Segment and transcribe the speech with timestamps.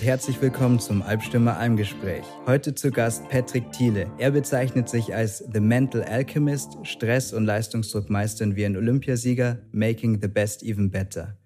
[0.00, 2.24] und herzlich willkommen zum Albstimmer Almgespräch.
[2.46, 4.10] Heute zu Gast Patrick Thiele.
[4.16, 10.28] Er bezeichnet sich als The Mental Alchemist, Stress- und Leistungsdruckmeister wie ein Olympiasieger, Making the
[10.28, 11.36] Best Even Better.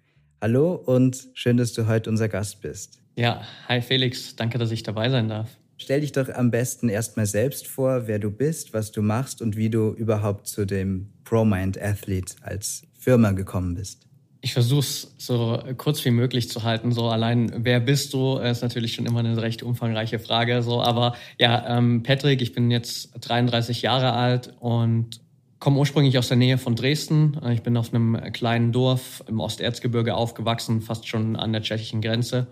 [0.41, 3.01] Hallo und schön, dass du heute unser Gast bist.
[3.17, 5.49] Ja, hi Felix, danke, dass ich dabei sein darf.
[5.75, 9.57] Stell dich doch am besten erstmal selbst vor, wer du bist, was du machst und
[9.57, 14.04] wie du überhaupt zu dem ProMind Athlete als Firma gekommen bist.
[14.45, 16.91] Ich versuche es so kurz wie möglich zu halten.
[16.91, 20.61] So allein, wer bist du, ist natürlich schon immer eine recht umfangreiche Frage.
[20.61, 25.19] So, aber ja, ähm, Patrick, ich bin jetzt 33 Jahre alt und
[25.57, 27.41] komme ursprünglich aus der Nähe von Dresden.
[27.53, 32.45] Ich bin auf einem kleinen Dorf im Osterzgebirge aufgewachsen, fast schon an der tschechischen Grenze.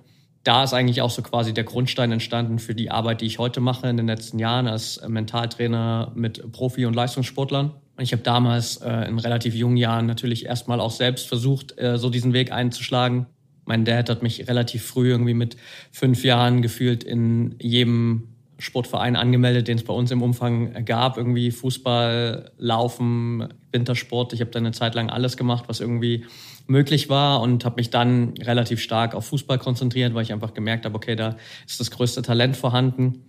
[0.44, 3.60] Da ist eigentlich auch so quasi der Grundstein entstanden für die Arbeit, die ich heute
[3.60, 7.76] mache in den letzten Jahren als Mentaltrainer mit Profi- und Leistungssportlern.
[8.00, 12.10] Ich habe damals äh, in relativ jungen Jahren natürlich erstmal auch selbst versucht, äh, so
[12.10, 13.28] diesen Weg einzuschlagen.
[13.66, 15.58] Mein Dad hat mich relativ früh irgendwie mit
[15.92, 21.18] fünf Jahren gefühlt in jedem Sportverein angemeldet, den es bei uns im Umfang gab.
[21.18, 24.34] Irgendwie Fußball, Laufen, Wintersport.
[24.34, 26.26] Ich habe da eine Zeit lang alles gemacht, was irgendwie
[26.66, 30.86] möglich war und habe mich dann relativ stark auf Fußball konzentriert, weil ich einfach gemerkt
[30.86, 31.36] habe, okay, da
[31.68, 33.26] ist das größte Talent vorhanden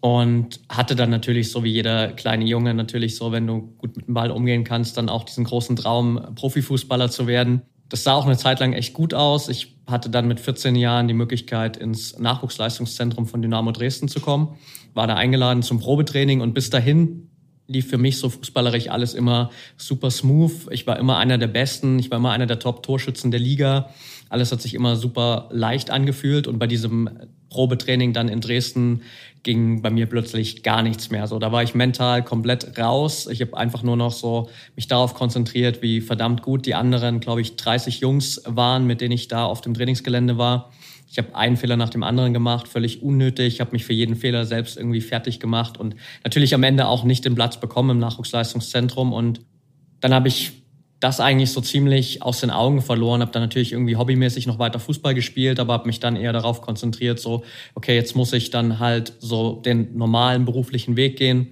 [0.00, 4.06] und hatte dann natürlich so wie jeder kleine Junge natürlich so, wenn du gut mit
[4.06, 7.62] dem Ball umgehen kannst, dann auch diesen großen Traum, Profifußballer zu werden.
[7.88, 9.48] Das sah auch eine Zeit lang echt gut aus.
[9.48, 14.56] Ich hatte dann mit 14 Jahren die Möglichkeit, ins Nachwuchsleistungszentrum von Dynamo Dresden zu kommen,
[14.94, 17.28] war da eingeladen zum Probetraining und bis dahin
[17.66, 20.68] lief für mich so fußballerisch alles immer super smooth.
[20.70, 23.90] Ich war immer einer der Besten, ich war immer einer der Top-Torschützen der Liga.
[24.30, 27.10] Alles hat sich immer super leicht angefühlt und bei diesem
[27.50, 29.02] Probetraining dann in Dresden
[29.42, 31.26] ging bei mir plötzlich gar nichts mehr.
[31.26, 33.28] So, da war ich mental komplett raus.
[33.30, 37.40] Ich habe einfach nur noch so mich darauf konzentriert, wie verdammt gut die anderen, glaube
[37.40, 40.70] ich, 30 Jungs waren, mit denen ich da auf dem Trainingsgelände war.
[41.10, 43.54] Ich habe einen Fehler nach dem anderen gemacht, völlig unnötig.
[43.54, 47.04] Ich habe mich für jeden Fehler selbst irgendwie fertig gemacht und natürlich am Ende auch
[47.04, 49.12] nicht den Platz bekommen im Nachwuchsleistungszentrum.
[49.12, 49.40] Und
[50.00, 50.52] dann habe ich
[51.00, 54.80] das eigentlich so ziemlich aus den Augen verloren, habe dann natürlich irgendwie hobbymäßig noch weiter
[54.80, 57.44] Fußball gespielt, aber habe mich dann eher darauf konzentriert, so,
[57.74, 61.48] okay, jetzt muss ich dann halt so den normalen beruflichen Weg gehen.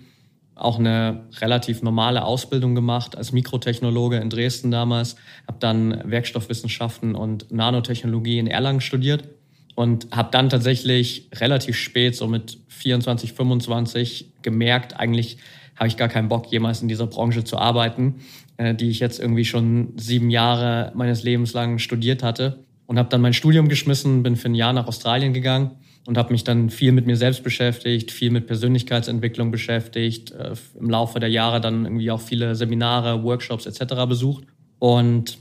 [0.57, 7.53] Auch eine relativ normale Ausbildung gemacht als Mikrotechnologe in Dresden damals, habe dann Werkstoffwissenschaften und
[7.53, 9.25] Nanotechnologie in Erlangen studiert
[9.75, 15.37] und habe dann tatsächlich relativ spät, so mit 24, 25, gemerkt, eigentlich
[15.77, 18.17] habe ich gar keinen Bock, jemals in dieser Branche zu arbeiten
[18.57, 22.61] äh, die ich jetzt irgendwie schon sieben Jahre meines Lebens lang studiert hatte.
[22.87, 25.73] Und habe dann mein Studium geschmissen, bin für ein Jahr nach Australien gegangen
[26.07, 30.89] und habe mich dann viel mit mir selbst beschäftigt, viel mit Persönlichkeitsentwicklung beschäftigt, äh, im
[30.89, 34.07] Laufe der Jahre dann irgendwie auch viele Seminare, Workshops etc.
[34.09, 34.45] besucht.
[34.79, 35.39] Und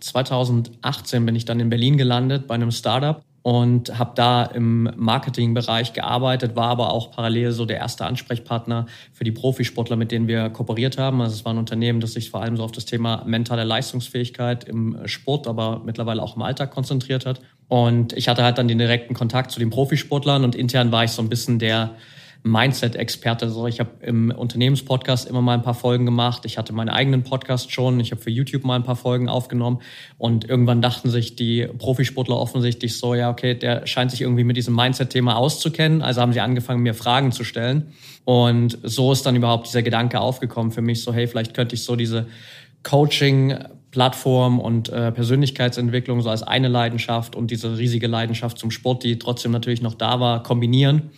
[0.00, 5.92] 2018 bin ich dann in Berlin gelandet bei einem Startup und habe da im Marketingbereich
[5.92, 10.48] gearbeitet, war aber auch parallel so der erste Ansprechpartner für die Profisportler, mit denen wir
[10.50, 11.20] kooperiert haben.
[11.20, 14.64] Also es war ein Unternehmen, das sich vor allem so auf das Thema mentale Leistungsfähigkeit
[14.64, 17.40] im Sport, aber mittlerweile auch im Alltag konzentriert hat.
[17.66, 21.10] Und ich hatte halt dann den direkten Kontakt zu den Profisportlern und intern war ich
[21.10, 21.96] so ein bisschen der
[22.44, 23.48] Mindset-Experte.
[23.50, 26.42] So, ich habe im Unternehmenspodcast immer mal ein paar Folgen gemacht.
[26.44, 28.00] Ich hatte meinen eigenen Podcast schon.
[28.00, 29.80] Ich habe für YouTube mal ein paar Folgen aufgenommen.
[30.18, 34.56] Und irgendwann dachten sich die Profisportler offensichtlich so, ja, okay, der scheint sich irgendwie mit
[34.56, 36.02] diesem Mindset-Thema auszukennen.
[36.02, 37.92] Also haben sie angefangen, mir Fragen zu stellen.
[38.24, 41.84] Und so ist dann überhaupt dieser Gedanke aufgekommen für mich, so, hey, vielleicht könnte ich
[41.84, 42.26] so diese
[42.82, 43.56] Coaching
[43.92, 49.18] Plattform und äh, Persönlichkeitsentwicklung so als eine Leidenschaft und diese riesige Leidenschaft zum Sport, die
[49.18, 51.10] trotzdem natürlich noch da war, kombinieren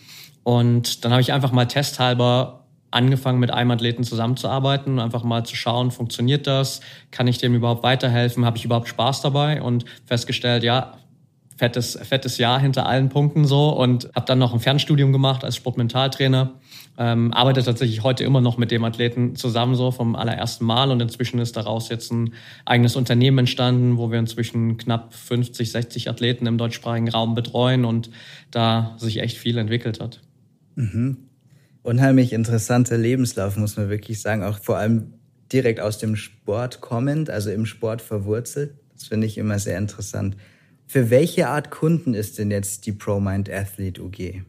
[0.45, 5.55] und dann habe ich einfach mal testhalber angefangen, mit einem Athleten zusammenzuarbeiten, einfach mal zu
[5.55, 6.81] schauen, funktioniert das?
[7.09, 8.45] Kann ich dem überhaupt weiterhelfen?
[8.45, 9.59] Habe ich überhaupt Spaß dabei?
[9.63, 10.99] Und festgestellt, ja,
[11.57, 15.55] fettes, fettes Jahr hinter allen Punkten so und habe dann noch ein Fernstudium gemacht als
[15.55, 16.53] Sportmentaltrainer.
[16.99, 21.01] Ähm, arbeite tatsächlich heute immer noch mit dem Athleten zusammen so vom allerersten Mal und
[21.01, 22.35] inzwischen ist daraus jetzt ein
[22.65, 28.11] eigenes Unternehmen entstanden, wo wir inzwischen knapp 50, 60 Athleten im deutschsprachigen Raum betreuen und
[28.51, 30.21] da sich echt viel entwickelt hat.
[30.75, 31.17] Mhm.
[31.83, 34.43] Unheimlich interessanter Lebenslauf, muss man wirklich sagen.
[34.43, 35.13] Auch vor allem
[35.51, 38.75] direkt aus dem Sport kommend, also im Sport verwurzelt.
[38.93, 40.35] Das finde ich immer sehr interessant.
[40.87, 44.43] Für welche Art Kunden ist denn jetzt die ProMind Athlete UG?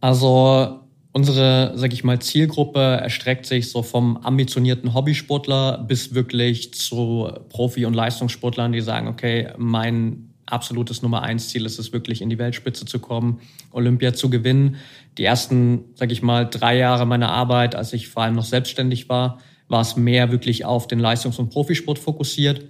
[0.00, 0.80] Also
[1.12, 7.84] unsere, sag ich mal, Zielgruppe erstreckt sich so vom ambitionierten Hobbysportler bis wirklich zu Profi-
[7.84, 12.38] und Leistungssportlern, die sagen, okay, mein absolutes Nummer eins Ziel ist es wirklich in die
[12.38, 13.40] Weltspitze zu kommen,
[13.72, 14.76] Olympia zu gewinnen.
[15.18, 19.08] Die ersten, sag ich mal, drei Jahre meiner Arbeit, als ich vor allem noch selbstständig
[19.08, 19.38] war,
[19.68, 22.64] war es mehr wirklich auf den Leistungs- und Profisport fokussiert.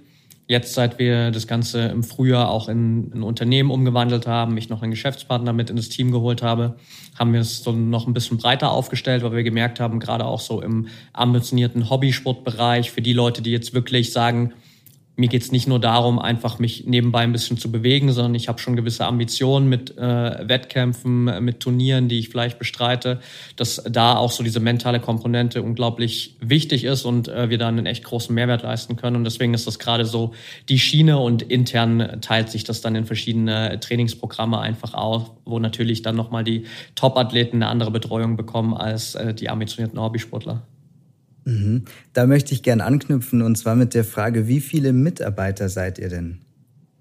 [0.47, 4.81] Jetzt, seit wir das Ganze im Frühjahr auch in ein Unternehmen umgewandelt haben, ich noch
[4.81, 6.75] einen Geschäftspartner mit in das Team geholt habe,
[7.17, 10.41] haben wir es so noch ein bisschen breiter aufgestellt, weil wir gemerkt haben, gerade auch
[10.41, 14.53] so im ambitionierten Hobbysportbereich, für die Leute, die jetzt wirklich sagen,
[15.21, 18.47] mir geht es nicht nur darum, einfach mich nebenbei ein bisschen zu bewegen, sondern ich
[18.47, 23.19] habe schon gewisse Ambitionen mit äh, Wettkämpfen, mit Turnieren, die ich vielleicht bestreite,
[23.55, 27.85] dass da auch so diese mentale Komponente unglaublich wichtig ist und äh, wir da einen
[27.85, 29.15] echt großen Mehrwert leisten können.
[29.15, 30.33] Und deswegen ist das gerade so
[30.69, 36.01] die Schiene und intern teilt sich das dann in verschiedene Trainingsprogramme einfach auf, wo natürlich
[36.01, 36.65] dann nochmal die
[36.95, 40.63] Top-Athleten eine andere Betreuung bekommen als äh, die ambitionierten Hobbysportler.
[41.45, 41.85] Mhm.
[42.13, 46.09] Da möchte ich gern anknüpfen und zwar mit der Frage, wie viele Mitarbeiter seid ihr
[46.09, 46.39] denn?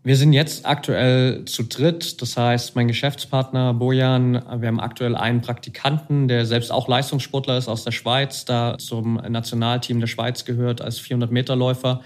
[0.02, 2.22] Wir sind jetzt aktuell zu dritt.
[2.22, 7.68] Das heißt, mein Geschäftspartner Bojan, wir haben aktuell einen Praktikanten, der selbst auch Leistungssportler ist
[7.68, 12.00] aus der Schweiz, da zum Nationalteam der Schweiz gehört als 400 Meter Läufer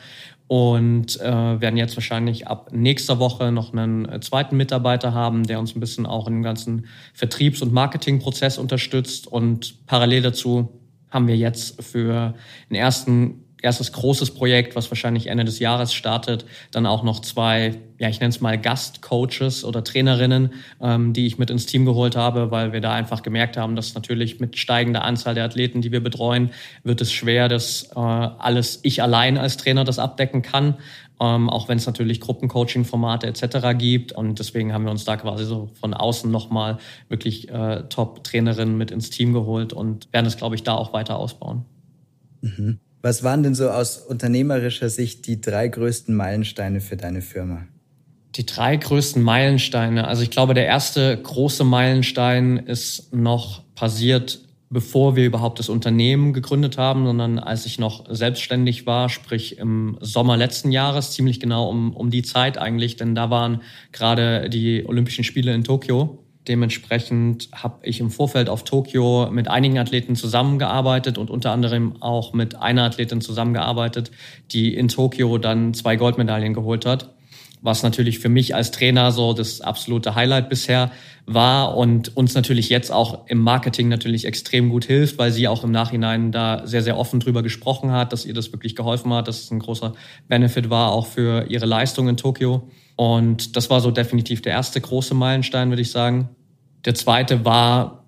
[0.49, 5.61] und äh, werden jetzt wahrscheinlich ab nächster Woche noch einen äh, zweiten Mitarbeiter haben, der
[5.61, 10.81] uns ein bisschen auch dem ganzen Vertriebs- und Marketingprozess unterstützt und parallel dazu
[11.15, 12.35] haben wir jetzt für
[12.69, 17.75] den ersten erstes großes Projekt, was wahrscheinlich Ende des Jahres startet, dann auch noch zwei,
[17.99, 20.53] ja, ich nenne es mal Gastcoaches oder Trainerinnen,
[20.83, 23.95] ähm, die ich mit ins Team geholt habe, weil wir da einfach gemerkt haben, dass
[23.95, 26.51] natürlich mit steigender Anzahl der Athleten, die wir betreuen,
[26.83, 30.75] wird es schwer, dass äh, alles ich allein als Trainer das abdecken kann
[31.21, 33.77] ähm, auch wenn es natürlich Gruppencoaching-Formate etc.
[33.79, 34.13] gibt.
[34.13, 36.79] Und deswegen haben wir uns da quasi so von außen nochmal
[37.09, 41.17] wirklich äh, Top-Trainerinnen mit ins Team geholt und werden es, glaube ich, da auch weiter
[41.17, 41.65] ausbauen.
[42.41, 42.79] Mhm.
[43.03, 47.67] Was waren denn so aus unternehmerischer Sicht die drei größten Meilensteine für deine Firma?
[48.35, 50.09] Die drei größten Meilensteine.
[50.09, 54.41] Also ich glaube, der erste große Meilenstein ist noch passiert
[54.75, 59.97] bevor wir überhaupt das Unternehmen gegründet haben, sondern als ich noch selbstständig war, sprich im
[60.01, 63.63] Sommer letzten Jahres, ziemlich genau um, um die Zeit eigentlich, denn da waren
[63.93, 66.19] gerade die Olympischen Spiele in Tokio.
[66.49, 72.35] Dementsprechend habe ich im Vorfeld auf Tokio mit einigen Athleten zusammengearbeitet und unter anderem auch
[72.35, 74.11] mit einer Athletin zusammengearbeitet,
[74.51, 77.14] die in Tokio dann zwei Goldmedaillen geholt hat
[77.65, 80.93] was natürlich für mich als Trainer so das absolute Highlight bisher
[81.25, 85.65] war und uns natürlich jetzt auch im Marketing natürlich extrem gut hilft, weil sie auch
[85.65, 89.29] im Nachhinein da sehr, sehr offen drüber gesprochen hat, dass ihr das wirklich geholfen hat,
[89.29, 89.95] dass es ein großer
[90.29, 92.69] Benefit war auch für ihre Leistung in Tokio.
[92.97, 96.29] Und das war so definitiv der erste große Meilenstein, würde ich sagen.
[96.85, 98.05] Der zweite war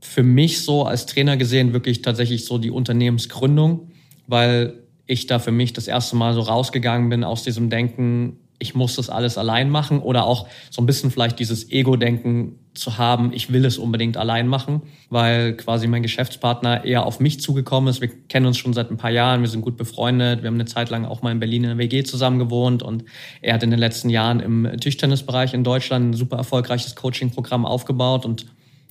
[0.00, 3.92] für mich so als Trainer gesehen wirklich tatsächlich so die Unternehmensgründung,
[4.26, 8.74] weil ich da für mich das erste Mal so rausgegangen bin aus diesem Denken, ich
[8.74, 13.32] muss das alles allein machen oder auch so ein bisschen vielleicht dieses Ego-Denken zu haben,
[13.32, 18.00] ich will es unbedingt allein machen, weil quasi mein Geschäftspartner eher auf mich zugekommen ist.
[18.00, 20.66] Wir kennen uns schon seit ein paar Jahren, wir sind gut befreundet, wir haben eine
[20.66, 23.04] Zeit lang auch mal in Berlin in der WG zusammen gewohnt und
[23.40, 28.24] er hat in den letzten Jahren im Tischtennisbereich in Deutschland ein super erfolgreiches Coaching-Programm aufgebaut
[28.24, 28.46] und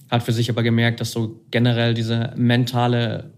[0.10, 3.32] hat für sich aber gemerkt, dass so generell diese mentale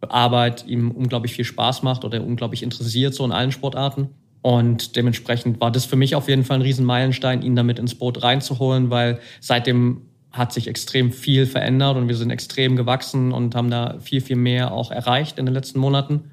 [0.00, 4.08] Arbeit ihm unglaublich viel Spaß macht oder unglaublich interessiert so in allen Sportarten
[4.42, 8.22] und dementsprechend war das für mich auf jeden Fall ein Riesenmeilenstein, ihn damit ins Boot
[8.22, 10.02] reinzuholen, weil seitdem
[10.32, 14.36] hat sich extrem viel verändert und wir sind extrem gewachsen und haben da viel, viel
[14.36, 16.30] mehr auch erreicht in den letzten Monaten.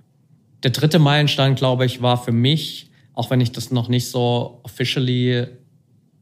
[0.63, 4.61] Der dritte Meilenstein, glaube ich, war für mich, auch wenn ich das noch nicht so
[4.63, 5.47] officially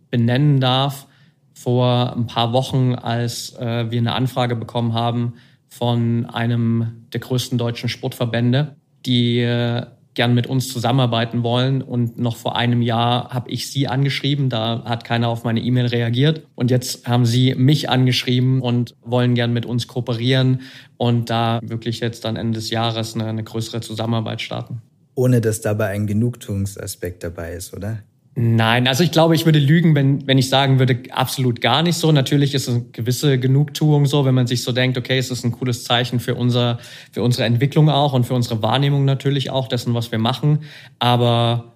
[0.10, 1.08] benennen darf,
[1.54, 5.34] vor ein paar Wochen, als äh, wir eine Anfrage bekommen haben
[5.68, 11.82] von einem der größten deutschen Sportverbände, die äh, gern mit uns zusammenarbeiten wollen.
[11.82, 15.88] Und noch vor einem Jahr habe ich sie angeschrieben, da hat keiner auf meine E-Mail
[15.88, 16.48] reagiert.
[16.56, 20.62] Und jetzt haben sie mich angeschrieben und wollen gern mit uns kooperieren
[20.98, 24.82] und da wirklich jetzt dann Ende des Jahres eine, eine größere Zusammenarbeit starten.
[25.14, 28.00] Ohne dass dabei ein Genugtuungsaspekt dabei ist, oder?
[28.38, 31.96] Nein, also ich glaube, ich würde lügen, wenn, wenn ich sagen würde, absolut gar nicht
[31.96, 32.12] so.
[32.12, 35.46] Natürlich ist es eine gewisse Genugtuung so, wenn man sich so denkt, okay, es ist
[35.46, 36.80] ein cooles Zeichen für, unser,
[37.14, 40.60] für unsere Entwicklung auch und für unsere Wahrnehmung natürlich auch dessen, was wir machen.
[41.00, 41.76] Aber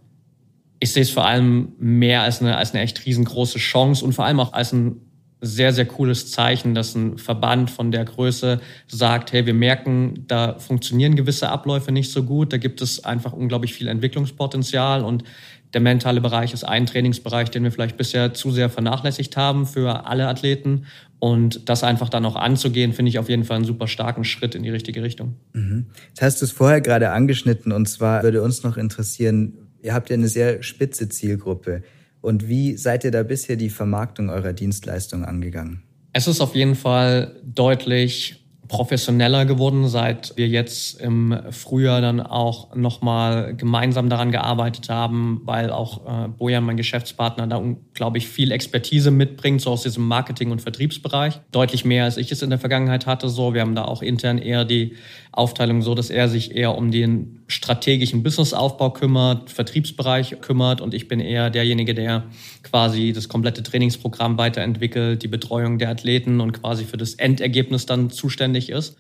[0.82, 4.26] ich sehe es vor allem mehr als eine, als eine echt riesengroße Chance und vor
[4.26, 4.98] allem auch als ein
[5.42, 10.60] sehr, sehr cooles Zeichen, dass ein Verband von der Größe sagt, hey, wir merken, da
[10.60, 15.24] funktionieren gewisse Abläufe nicht so gut, da gibt es einfach unglaublich viel Entwicklungspotenzial und
[15.74, 20.08] der mentale Bereich ist ein Trainingsbereich, den wir vielleicht bisher zu sehr vernachlässigt haben für
[20.08, 20.86] alle Athleten.
[21.20, 24.56] Und das einfach dann auch anzugehen, finde ich auf jeden Fall einen super starken Schritt
[24.56, 25.36] in die richtige Richtung.
[25.54, 25.88] Mhm.
[26.08, 30.10] Jetzt hast du es vorher gerade angeschnitten und zwar würde uns noch interessieren, ihr habt
[30.10, 31.84] ja eine sehr spitze Zielgruppe.
[32.22, 35.84] Und wie seid ihr da bisher die Vermarktung eurer Dienstleistung angegangen?
[36.14, 42.76] Es ist auf jeden Fall deutlich professioneller geworden, seit wir jetzt im Frühjahr dann auch
[42.76, 49.10] nochmal gemeinsam daran gearbeitet haben, weil auch äh, Bojan, mein Geschäftspartner, da unglaublich viel Expertise
[49.10, 51.42] mitbringt, so aus diesem Marketing- und Vertriebsbereich.
[51.52, 53.28] Deutlich mehr, als ich es in der Vergangenheit hatte.
[53.28, 54.96] So, wir haben da auch intern eher die
[55.32, 61.08] Aufteilung so, dass er sich eher um den strategischen Businessaufbau kümmert, Vertriebsbereich kümmert und ich
[61.08, 62.26] bin eher derjenige, der
[62.64, 68.10] quasi das komplette Trainingsprogramm weiterentwickelt, die Betreuung der Athleten und quasi für das Endergebnis dann
[68.10, 68.98] zuständig ist.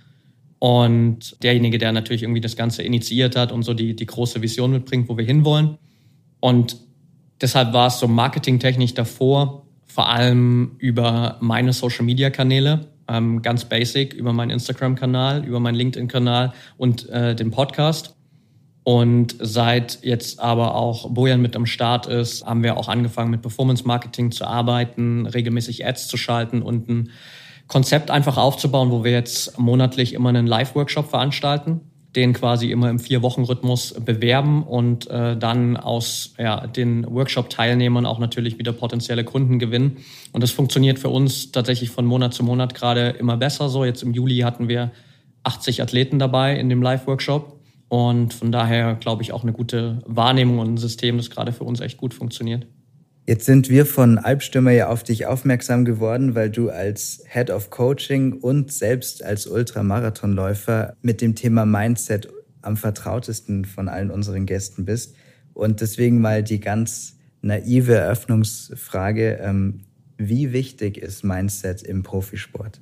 [0.59, 4.71] Und derjenige, der natürlich irgendwie das Ganze initiiert hat und so die, die große Vision
[4.71, 5.77] mitbringt, wo wir hinwollen.
[6.39, 6.77] Und
[7.41, 14.31] deshalb war es so marketingtechnisch davor, vor allem über meine Social-Media-Kanäle, ähm, ganz basic, über
[14.31, 18.15] meinen Instagram-Kanal, über meinen LinkedIn-Kanal und äh, den Podcast.
[18.83, 23.41] Und seit jetzt aber auch Bojan mit am Start ist, haben wir auch angefangen mit
[23.41, 27.09] Performance Marketing zu arbeiten, regelmäßig Ads zu schalten und ein
[27.69, 31.81] Konzept einfach aufzubauen, wo wir jetzt monatlich immer einen Live-Workshop veranstalten,
[32.15, 38.57] den quasi immer im Vier-Wochen-Rhythmus bewerben und äh, dann aus ja, den Workshop-Teilnehmern auch natürlich
[38.57, 39.97] wieder potenzielle Kunden gewinnen.
[40.33, 43.85] Und das funktioniert für uns tatsächlich von Monat zu Monat gerade immer besser so.
[43.85, 44.91] Jetzt im Juli hatten wir
[45.43, 50.57] 80 Athleten dabei in dem Live-Workshop und von daher glaube ich auch eine gute Wahrnehmung
[50.57, 52.65] und ein System, das gerade für uns echt gut funktioniert.
[53.29, 57.69] Jetzt sind wir von Albstürmer ja auf dich aufmerksam geworden, weil du als Head of
[57.69, 62.27] Coaching und selbst als Ultramarathonläufer mit dem Thema Mindset
[62.63, 65.15] am vertrautesten von allen unseren Gästen bist.
[65.53, 69.81] Und deswegen mal die ganz naive Eröffnungsfrage, ähm,
[70.17, 72.81] wie wichtig ist Mindset im Profisport?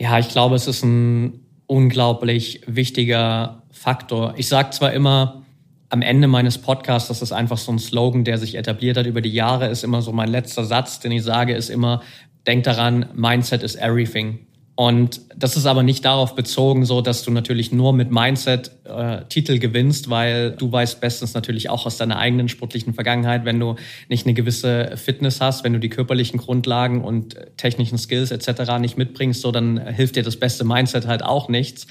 [0.00, 4.32] Ja, ich glaube, es ist ein unglaublich wichtiger Faktor.
[4.38, 5.45] Ich sage zwar immer
[5.88, 9.20] am Ende meines Podcasts, das ist einfach so ein Slogan, der sich etabliert hat über
[9.20, 12.02] die Jahre, ist immer so mein letzter Satz, den ich sage, ist immer,
[12.46, 14.40] denk daran, Mindset is everything.
[14.78, 19.22] Und das ist aber nicht darauf bezogen, so dass du natürlich nur mit Mindset äh,
[19.26, 23.76] Titel gewinnst, weil du weißt bestens natürlich auch aus deiner eigenen sportlichen Vergangenheit, wenn du
[24.10, 28.78] nicht eine gewisse Fitness hast, wenn du die körperlichen Grundlagen und technischen Skills etc.
[28.78, 31.86] nicht mitbringst, so dann hilft dir das beste Mindset halt auch nichts.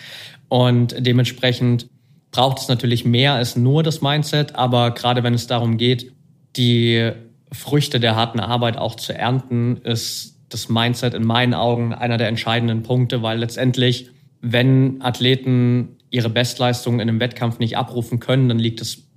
[0.47, 1.87] Und dementsprechend
[2.35, 6.11] braucht es natürlich mehr als nur das Mindset, aber gerade wenn es darum geht,
[6.57, 7.11] die
[7.49, 12.27] Früchte der harten Arbeit auch zu ernten, ist das Mindset in meinen Augen einer der
[12.27, 14.09] entscheidenden Punkte, weil letztendlich,
[14.41, 19.07] wenn Athleten ihre Bestleistung in einem Wettkampf nicht abrufen können, dann liegt es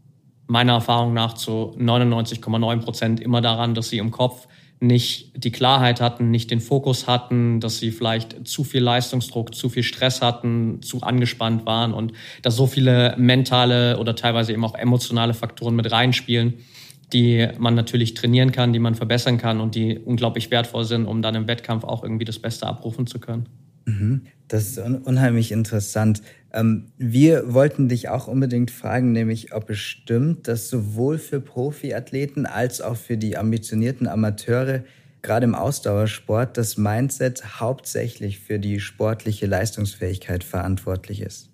[0.47, 4.47] meiner Erfahrung nach zu 99,9 Prozent immer daran, dass sie im Kopf
[4.81, 9.69] nicht die Klarheit hatten, nicht den Fokus hatten, dass sie vielleicht zu viel Leistungsdruck, zu
[9.69, 14.75] viel Stress hatten, zu angespannt waren und dass so viele mentale oder teilweise eben auch
[14.75, 16.55] emotionale Faktoren mit reinspielen,
[17.13, 21.23] die man natürlich trainieren kann, die man verbessern kann und die unglaublich wertvoll sind, um
[21.23, 23.49] dann im Wettkampf auch irgendwie das Beste abrufen zu können.
[23.87, 24.23] Mhm.
[24.49, 26.23] Das ist unheimlich interessant.
[26.53, 32.47] Ähm, wir wollten dich auch unbedingt fragen, nämlich ob es stimmt, dass sowohl für Profiathleten
[32.47, 34.85] als auch für die ambitionierten Amateure
[35.21, 41.51] gerade im Ausdauersport das Mindset hauptsächlich für die sportliche Leistungsfähigkeit verantwortlich ist.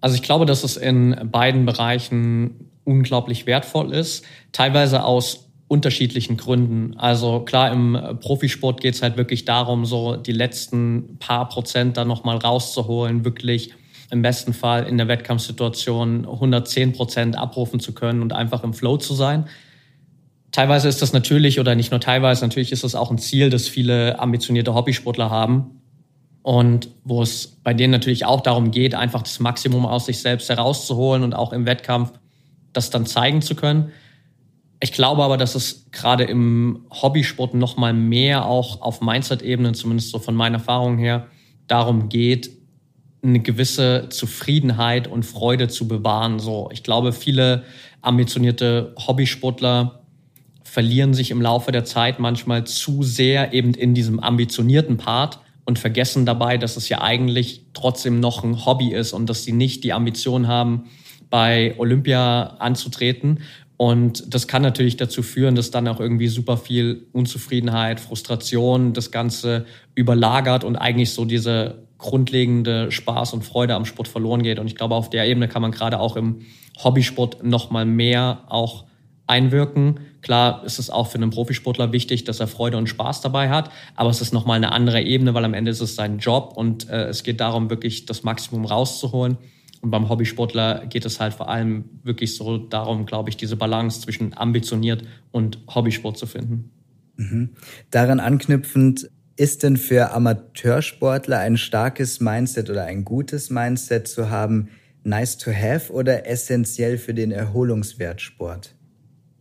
[0.00, 6.96] Also ich glaube, dass es in beiden Bereichen unglaublich wertvoll ist, teilweise aus unterschiedlichen Gründen.
[6.96, 12.04] Also klar, im Profisport geht es halt wirklich darum, so die letzten paar Prozent da
[12.04, 13.74] nochmal rauszuholen, wirklich
[14.10, 18.96] im besten Fall in der Wettkampfsituation 110 Prozent abrufen zu können und einfach im Flow
[18.96, 19.46] zu sein.
[20.50, 23.68] Teilweise ist das natürlich, oder nicht nur teilweise, natürlich ist das auch ein Ziel, das
[23.68, 25.82] viele ambitionierte Hobbysportler haben.
[26.42, 30.48] Und wo es bei denen natürlich auch darum geht, einfach das Maximum aus sich selbst
[30.48, 32.12] herauszuholen und auch im Wettkampf
[32.72, 33.92] das dann zeigen zu können.
[34.80, 40.10] Ich glaube aber, dass es gerade im Hobbysport noch mal mehr auch auf Mindset-Ebene, zumindest
[40.10, 41.26] so von meiner Erfahrung her,
[41.66, 42.50] darum geht,
[43.22, 46.38] eine gewisse Zufriedenheit und Freude zu bewahren.
[46.38, 47.64] So, ich glaube, viele
[48.02, 50.04] ambitionierte Hobbysportler
[50.62, 55.78] verlieren sich im Laufe der Zeit manchmal zu sehr eben in diesem ambitionierten Part und
[55.78, 59.82] vergessen dabei, dass es ja eigentlich trotzdem noch ein Hobby ist und dass sie nicht
[59.82, 60.84] die Ambition haben,
[61.30, 63.40] bei Olympia anzutreten.
[63.78, 69.12] Und das kann natürlich dazu führen, dass dann auch irgendwie super viel Unzufriedenheit, Frustration das
[69.12, 74.58] Ganze überlagert und eigentlich so diese grundlegende Spaß und Freude am Sport verloren geht.
[74.58, 76.40] Und ich glaube, auf der Ebene kann man gerade auch im
[76.82, 78.84] Hobbysport noch mal mehr auch
[79.28, 80.00] einwirken.
[80.22, 83.70] Klar ist es auch für einen Profisportler wichtig, dass er Freude und Spaß dabei hat,
[83.94, 86.54] aber es ist noch mal eine andere Ebene, weil am Ende ist es sein Job
[86.56, 89.38] und äh, es geht darum, wirklich das Maximum rauszuholen.
[89.80, 94.00] Und beim Hobbysportler geht es halt vor allem wirklich so darum, glaube ich, diese Balance
[94.00, 96.70] zwischen ambitioniert und Hobbysport zu finden.
[97.16, 97.50] Mhm.
[97.90, 99.08] Daran anknüpfend,
[99.38, 104.68] Ist denn für Amateursportler ein starkes Mindset oder ein gutes Mindset zu haben
[105.04, 108.74] nice to have oder essentiell für den Erholungswertsport?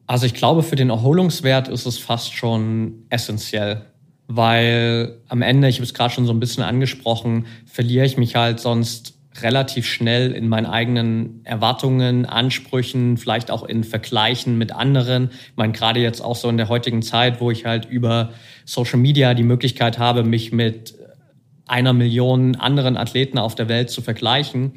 [0.06, 3.88] Also ich glaube, für den Erholungswert ist es fast schon essentiell,
[4.28, 8.36] weil am Ende, ich habe es gerade schon so ein bisschen angesprochen, verliere ich mich
[8.36, 15.30] halt sonst relativ schnell in meinen eigenen Erwartungen, Ansprüchen, vielleicht auch in Vergleichen mit anderen.
[15.32, 18.32] Ich meine, gerade jetzt auch so in der heutigen Zeit, wo ich halt über
[18.66, 20.96] Social Media die Möglichkeit habe, mich mit
[21.68, 24.74] einer Million anderen Athleten auf der Welt zu vergleichen,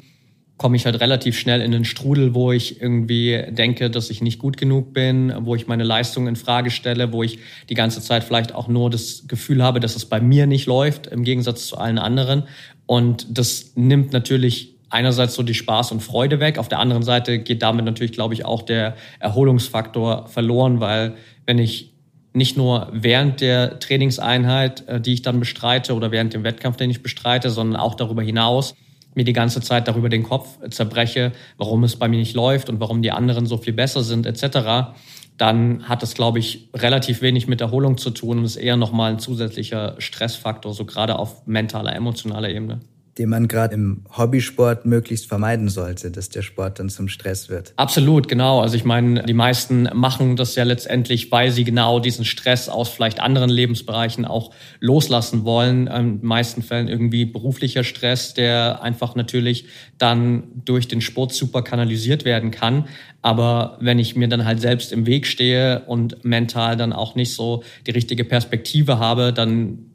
[0.61, 4.37] komme ich halt relativ schnell in den Strudel, wo ich irgendwie denke, dass ich nicht
[4.37, 7.39] gut genug bin, wo ich meine Leistung in Frage stelle, wo ich
[7.69, 11.07] die ganze Zeit vielleicht auch nur das Gefühl habe, dass es bei mir nicht läuft,
[11.07, 12.43] im Gegensatz zu allen anderen.
[12.91, 16.57] Und das nimmt natürlich einerseits so die Spaß und Freude weg.
[16.57, 21.57] Auf der anderen Seite geht damit natürlich, glaube ich, auch der Erholungsfaktor verloren, weil wenn
[21.57, 21.93] ich
[22.33, 26.89] nicht nur während der Trainingseinheit, äh, die ich dann bestreite oder während dem Wettkampf, den
[26.89, 28.75] ich bestreite, sondern auch darüber hinaus
[29.15, 32.81] mir die ganze Zeit darüber den Kopf zerbreche, warum es bei mir nicht läuft und
[32.81, 34.91] warum die anderen so viel besser sind etc.,
[35.37, 39.11] dann hat das, glaube ich, relativ wenig mit Erholung zu tun und ist eher nochmal
[39.11, 42.81] ein zusätzlicher Stressfaktor, so gerade auf mentaler, emotionaler Ebene
[43.21, 47.71] den man gerade im Hobbysport möglichst vermeiden sollte, dass der Sport dann zum Stress wird.
[47.75, 48.61] Absolut, genau.
[48.61, 52.89] Also ich meine, die meisten machen das ja letztendlich, weil sie genau diesen Stress aus
[52.89, 54.49] vielleicht anderen Lebensbereichen auch
[54.79, 55.85] loslassen wollen.
[55.85, 59.65] In den meisten Fällen irgendwie beruflicher Stress, der einfach natürlich
[59.99, 62.87] dann durch den Sport super kanalisiert werden kann.
[63.21, 67.35] Aber wenn ich mir dann halt selbst im Weg stehe und mental dann auch nicht
[67.35, 69.90] so die richtige Perspektive habe, dann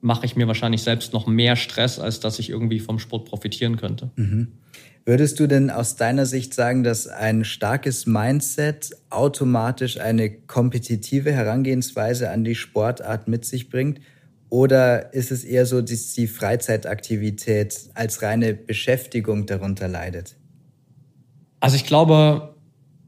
[0.00, 3.76] mache ich mir wahrscheinlich selbst noch mehr Stress, als dass ich irgendwie vom Sport profitieren
[3.76, 4.10] könnte.
[4.16, 4.48] Mhm.
[5.04, 12.30] Würdest du denn aus deiner Sicht sagen, dass ein starkes Mindset automatisch eine kompetitive Herangehensweise
[12.30, 14.00] an die Sportart mit sich bringt?
[14.50, 20.36] Oder ist es eher so, dass die Freizeitaktivität als reine Beschäftigung darunter leidet?
[21.60, 22.54] Also ich glaube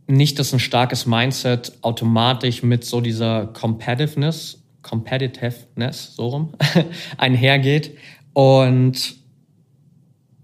[0.06, 6.54] nicht, dass ein starkes Mindset automatisch mit so dieser Competitiveness Competitiveness, so rum,
[7.16, 7.96] einhergeht
[8.32, 9.22] und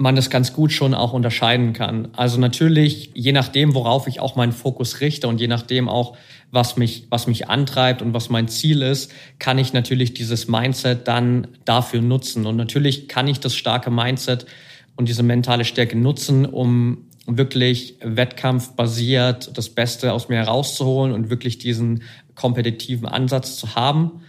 [0.01, 2.09] man das ganz gut schon auch unterscheiden kann.
[2.17, 6.17] Also natürlich, je nachdem, worauf ich auch meinen Fokus richte und je nachdem auch,
[6.53, 11.09] was mich, was mich antreibt und was mein Ziel ist, kann ich natürlich dieses Mindset
[11.09, 12.47] dann dafür nutzen.
[12.47, 14.47] Und natürlich kann ich das starke Mindset
[14.95, 21.59] und diese mentale Stärke nutzen, um wirklich wettkampfbasiert das Beste aus mir herauszuholen und wirklich
[21.59, 22.03] diesen
[22.37, 24.23] kompetitiven Ansatz zu haben.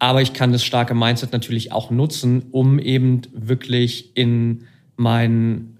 [0.00, 5.78] Aber ich kann das starke Mindset natürlich auch nutzen, um eben wirklich in meinen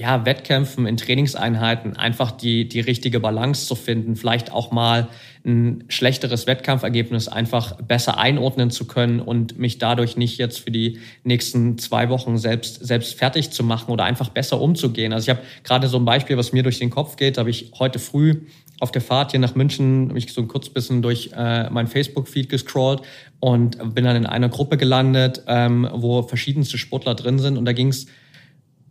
[0.00, 5.08] ja, Wettkämpfen, in Trainingseinheiten einfach die, die richtige Balance zu finden, vielleicht auch mal
[5.44, 10.98] ein schlechteres Wettkampfergebnis einfach besser einordnen zu können und mich dadurch nicht jetzt für die
[11.22, 15.12] nächsten zwei Wochen selbst, selbst fertig zu machen oder einfach besser umzugehen.
[15.12, 17.70] Also ich habe gerade so ein Beispiel, was mir durch den Kopf geht, habe ich
[17.78, 18.40] heute früh
[18.80, 21.86] auf der Fahrt hier nach München habe ich so ein kurz bisschen durch äh, mein
[21.86, 23.02] Facebook-Feed gescrollt
[23.38, 27.58] und bin dann in einer Gruppe gelandet, ähm, wo verschiedenste Sportler drin sind.
[27.58, 28.06] Und da ging es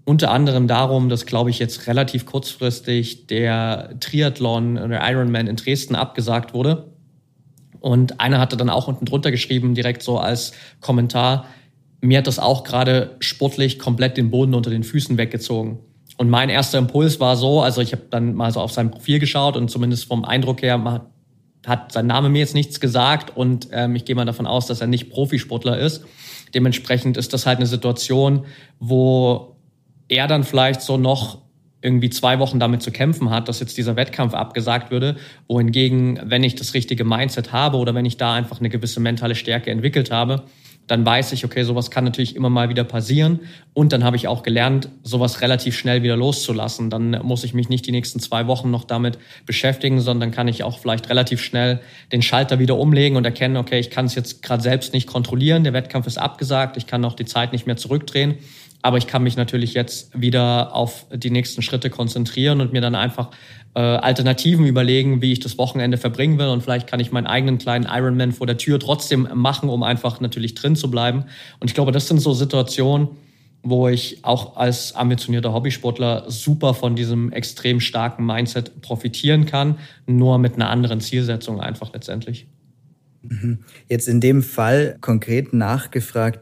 [0.05, 5.95] unter anderem darum, dass, glaube ich, jetzt relativ kurzfristig der Triathlon oder Ironman in Dresden
[5.95, 6.91] abgesagt wurde.
[7.79, 11.45] Und einer hatte dann auch unten drunter geschrieben, direkt so als Kommentar,
[12.01, 15.79] mir hat das auch gerade sportlich komplett den Boden unter den Füßen weggezogen.
[16.19, 19.19] Und mein erster Impuls war so, also ich habe dann mal so auf sein Profil
[19.19, 21.05] geschaut und zumindest vom Eindruck her
[21.65, 24.81] hat sein Name mir jetzt nichts gesagt und ähm, ich gehe mal davon aus, dass
[24.81, 26.03] er nicht Profisportler ist.
[26.53, 28.43] Dementsprechend ist das halt eine Situation,
[28.81, 29.55] wo
[30.09, 31.37] er dann vielleicht so noch
[31.81, 35.15] irgendwie zwei Wochen damit zu kämpfen hat, dass jetzt dieser Wettkampf abgesagt würde,
[35.47, 39.35] wohingegen, wenn ich das richtige Mindset habe oder wenn ich da einfach eine gewisse mentale
[39.35, 40.43] Stärke entwickelt habe,
[40.89, 43.41] dann weiß ich, okay, sowas kann natürlich immer mal wieder passieren.
[43.73, 46.89] Und dann habe ich auch gelernt, sowas relativ schnell wieder loszulassen.
[46.89, 50.63] Dann muss ich mich nicht die nächsten zwei Wochen noch damit beschäftigen, sondern kann ich
[50.63, 51.79] auch vielleicht relativ schnell
[52.11, 55.63] den Schalter wieder umlegen und erkennen, okay, ich kann es jetzt gerade selbst nicht kontrollieren.
[55.63, 56.75] Der Wettkampf ist abgesagt.
[56.75, 58.39] Ich kann auch die Zeit nicht mehr zurückdrehen.
[58.81, 62.95] Aber ich kann mich natürlich jetzt wieder auf die nächsten Schritte konzentrieren und mir dann
[62.95, 63.31] einfach
[63.75, 66.47] äh, Alternativen überlegen, wie ich das Wochenende verbringen will.
[66.47, 70.21] Und vielleicht kann ich meinen eigenen kleinen Ironman vor der Tür trotzdem machen, um einfach
[70.21, 71.25] natürlich drin zu bleiben.
[71.59, 73.09] Und ich glaube, das sind so Situationen,
[73.61, 80.37] wo ich auch als ambitionierter Hobbysportler super von diesem extrem starken Mindset profitieren kann, nur
[80.37, 82.47] mit einer anderen Zielsetzung einfach letztendlich.
[83.21, 83.59] Mhm.
[83.89, 86.39] Jetzt in dem Fall konkret nachgefragt,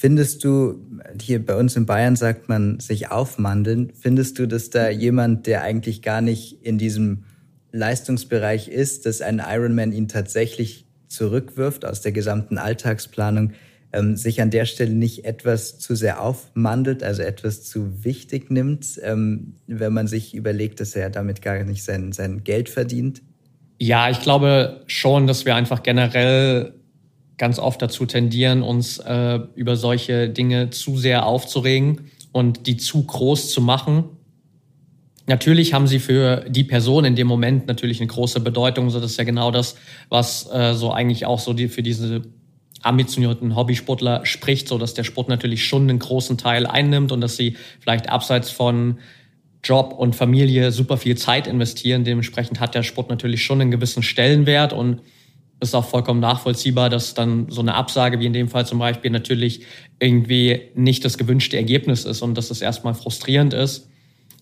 [0.00, 0.80] Findest du,
[1.20, 5.62] hier bei uns in Bayern sagt man sich aufmandeln, findest du, dass da jemand, der
[5.62, 7.24] eigentlich gar nicht in diesem
[7.72, 13.54] Leistungsbereich ist, dass ein Ironman ihn tatsächlich zurückwirft aus der gesamten Alltagsplanung,
[13.92, 19.00] ähm, sich an der Stelle nicht etwas zu sehr aufmandelt, also etwas zu wichtig nimmt,
[19.02, 23.20] ähm, wenn man sich überlegt, dass er damit gar nicht sein, sein Geld verdient?
[23.80, 26.77] Ja, ich glaube schon, dass wir einfach generell
[27.38, 33.04] ganz oft dazu tendieren, uns äh, über solche Dinge zu sehr aufzuregen und die zu
[33.04, 34.04] groß zu machen.
[35.26, 38.90] Natürlich haben sie für die Person in dem Moment natürlich eine große Bedeutung.
[38.90, 39.76] So, das ist ja genau das,
[40.08, 42.22] was äh, so eigentlich auch so die, für diese
[42.82, 47.36] ambitionierten Hobbysportler spricht, so dass der Sport natürlich schon einen großen Teil einnimmt und dass
[47.36, 48.98] sie vielleicht abseits von
[49.62, 52.04] Job und Familie super viel Zeit investieren.
[52.04, 55.02] Dementsprechend hat der Sport natürlich schon einen gewissen Stellenwert und
[55.60, 59.10] ist auch vollkommen nachvollziehbar, dass dann so eine Absage wie in dem Fall zum Beispiel
[59.10, 59.62] natürlich
[59.98, 63.88] irgendwie nicht das gewünschte Ergebnis ist und dass es erstmal frustrierend ist.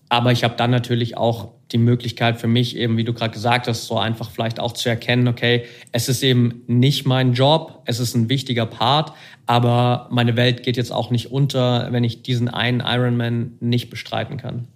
[0.09, 3.67] Aber ich habe dann natürlich auch die Möglichkeit für mich eben, wie du gerade gesagt
[3.67, 7.99] hast, so einfach vielleicht auch zu erkennen, okay, es ist eben nicht mein Job, es
[7.99, 9.11] ist ein wichtiger Part,
[9.47, 14.37] aber meine Welt geht jetzt auch nicht unter, wenn ich diesen einen Ironman nicht bestreiten
[14.37, 14.67] kann.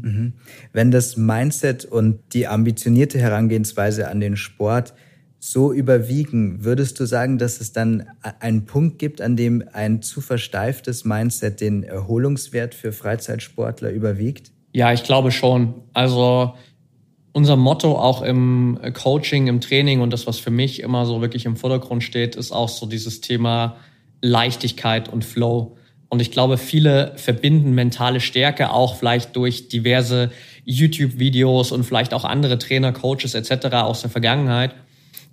[0.00, 0.32] Mhm.
[0.72, 4.94] Wenn das Mindset und die ambitionierte Herangehensweise an den Sport
[5.44, 8.06] so überwiegen, würdest du sagen, dass es dann
[8.38, 14.52] einen Punkt gibt, an dem ein zu versteiftes Mindset den Erholungswert für Freizeitsportler überwiegt?
[14.72, 15.74] Ja, ich glaube schon.
[15.94, 16.54] Also
[17.32, 21.44] unser Motto auch im Coaching, im Training und das, was für mich immer so wirklich
[21.44, 23.78] im Vordergrund steht, ist auch so dieses Thema
[24.20, 25.76] Leichtigkeit und Flow.
[26.08, 30.30] Und ich glaube, viele verbinden mentale Stärke auch vielleicht durch diverse
[30.64, 33.74] YouTube-Videos und vielleicht auch andere Trainer, Coaches etc.
[33.74, 34.72] aus der Vergangenheit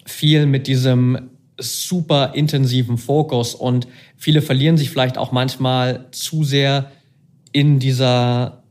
[0.10, 6.91] viel mit diesem super intensiven Fokus und viele verlieren sich vielleicht auch manchmal zu sehr
[7.52, 8.63] in dieser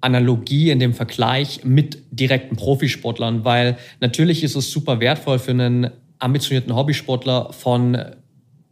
[0.00, 5.90] Analogie, in dem Vergleich mit direkten Profisportlern, weil natürlich ist es super wertvoll für einen
[6.20, 7.98] ambitionierten Hobbysportler von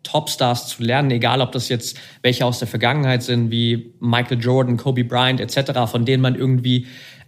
[0.04, 4.76] Topstars zu lernen, egal ob das jetzt welche aus der Vergangenheit sind, wie Michael Jordan,
[4.76, 6.86] Kobe Bryant etc., von denen man irgendwie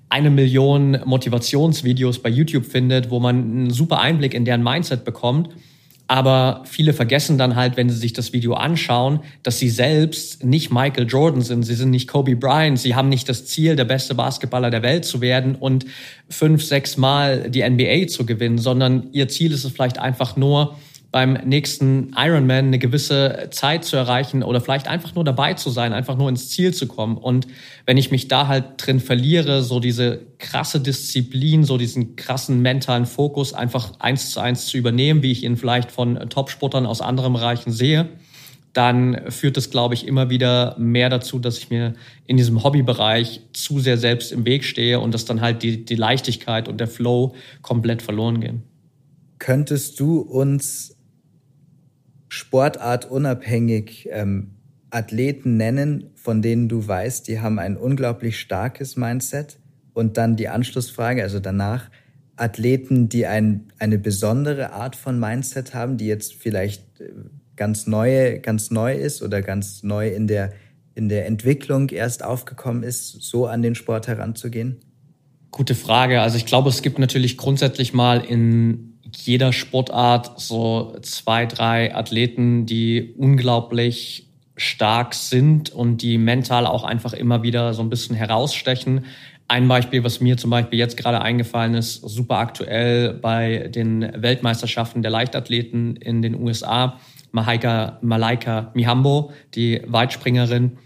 [0.09, 5.51] eine Million Motivationsvideos bei YouTube findet, wo man einen super Einblick in deren Mindset bekommt.
[6.11, 10.73] Aber viele vergessen dann halt, wenn sie sich das Video anschauen, dass sie selbst nicht
[10.73, 14.15] Michael Jordan sind, sie sind nicht Kobe Bryant, sie haben nicht das Ziel, der beste
[14.15, 15.85] Basketballer der Welt zu werden und
[16.31, 20.79] fünf, sechs Mal die NBA zu gewinnen, sondern ihr Ziel ist es vielleicht einfach nur,
[21.11, 25.95] beim nächsten Ironman eine gewisse Zeit zu erreichen oder vielleicht einfach nur dabei zu sein,
[25.95, 27.17] einfach nur ins Ziel zu kommen.
[27.17, 27.47] Und
[27.87, 33.07] wenn ich mich da halt drin verliere, so diese krasse Disziplin, so diesen krassen mentalen
[33.07, 37.33] Fokus einfach eins zu eins zu übernehmen, wie ich ihn vielleicht von Topsportern aus anderen
[37.33, 38.11] Bereichen sehe,
[38.75, 41.95] dann führt es, glaube ich, immer wieder mehr dazu, dass ich mir
[42.27, 45.95] in diesem Hobbybereich zu sehr selbst im Weg stehe und dass dann halt die, die
[45.95, 48.63] Leichtigkeit und der Flow komplett verloren gehen.
[49.39, 50.98] Könntest du uns
[52.29, 54.55] sportartunabhängig ähm,
[54.91, 59.59] Athleten nennen, von denen du weißt, die haben ein unglaublich starkes Mindset?
[59.93, 61.91] Und dann die Anschlussfrage, also danach,
[62.37, 67.11] Athleten, die ein, eine besondere Art von Mindset haben, die jetzt vielleicht äh,
[67.57, 70.53] ganz neue, ganz neu ist oder ganz neu in der,
[70.95, 74.77] in der Entwicklung erst aufgekommen ist, so an den Sport heranzugehen?
[75.51, 76.21] Gute Frage.
[76.21, 82.67] Also ich glaube, es gibt natürlich grundsätzlich mal in jeder Sportart so zwei, drei Athleten,
[82.67, 89.07] die unglaublich stark sind und die mental auch einfach immer wieder so ein bisschen herausstechen.
[89.47, 95.01] Ein Beispiel, was mir zum Beispiel jetzt gerade eingefallen ist, super aktuell bei den Weltmeisterschaften
[95.01, 96.99] der Leichtathleten in den USA,
[97.33, 100.79] Mahaika, Malaika Mihambo, die Weitspringerin,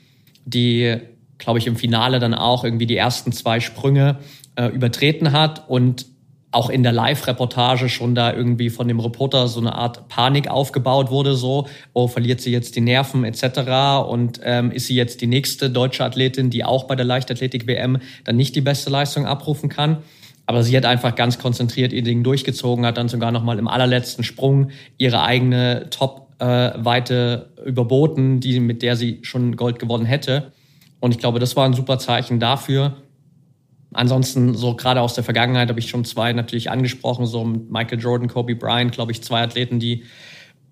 [0.44, 0.98] die,
[1.38, 4.18] glaube ich, im Finale dann auch irgendwie die ersten zwei Sprünge
[4.56, 6.06] äh, übertreten hat und
[6.52, 11.10] auch in der Live-Reportage schon da irgendwie von dem Reporter so eine Art Panik aufgebaut
[11.10, 14.06] wurde, so, oh, verliert sie jetzt die Nerven etc.
[14.08, 18.36] Und ähm, ist sie jetzt die nächste deutsche Athletin, die auch bei der Leichtathletik-WM dann
[18.36, 19.98] nicht die beste Leistung abrufen kann.
[20.44, 24.22] Aber sie hat einfach ganz konzentriert ihr Ding durchgezogen, hat dann sogar nochmal im allerletzten
[24.22, 30.52] Sprung ihre eigene Top-Weite äh, überboten, die, mit der sie schon Gold gewonnen hätte.
[31.00, 32.96] Und ich glaube, das war ein super Zeichen dafür,
[33.94, 38.28] Ansonsten, so gerade aus der Vergangenheit habe ich schon zwei natürlich angesprochen, so Michael Jordan,
[38.28, 40.04] Kobe Bryant, glaube ich, zwei Athleten, die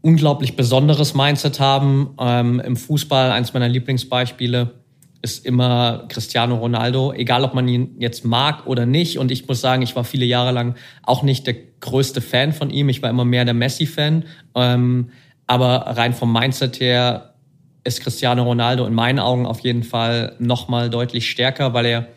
[0.02, 2.11] unglaublich besonderes Mindset haben.
[2.18, 4.74] Ähm, Im Fußball, eins meiner Lieblingsbeispiele,
[5.22, 9.18] ist immer Cristiano Ronaldo, egal ob man ihn jetzt mag oder nicht.
[9.18, 12.70] Und ich muss sagen, ich war viele Jahre lang auch nicht der größte Fan von
[12.70, 12.88] ihm.
[12.88, 14.24] Ich war immer mehr der Messi-Fan.
[14.54, 15.11] Ähm,
[15.46, 17.35] aber rein vom Mindset her
[17.85, 22.09] ist Cristiano Ronaldo in meinen Augen auf jeden Fall nochmal deutlich stärker, weil er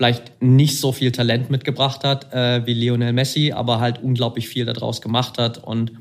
[0.00, 4.64] vielleicht nicht so viel Talent mitgebracht hat äh, wie Lionel Messi, aber halt unglaublich viel
[4.64, 5.92] daraus gemacht hat und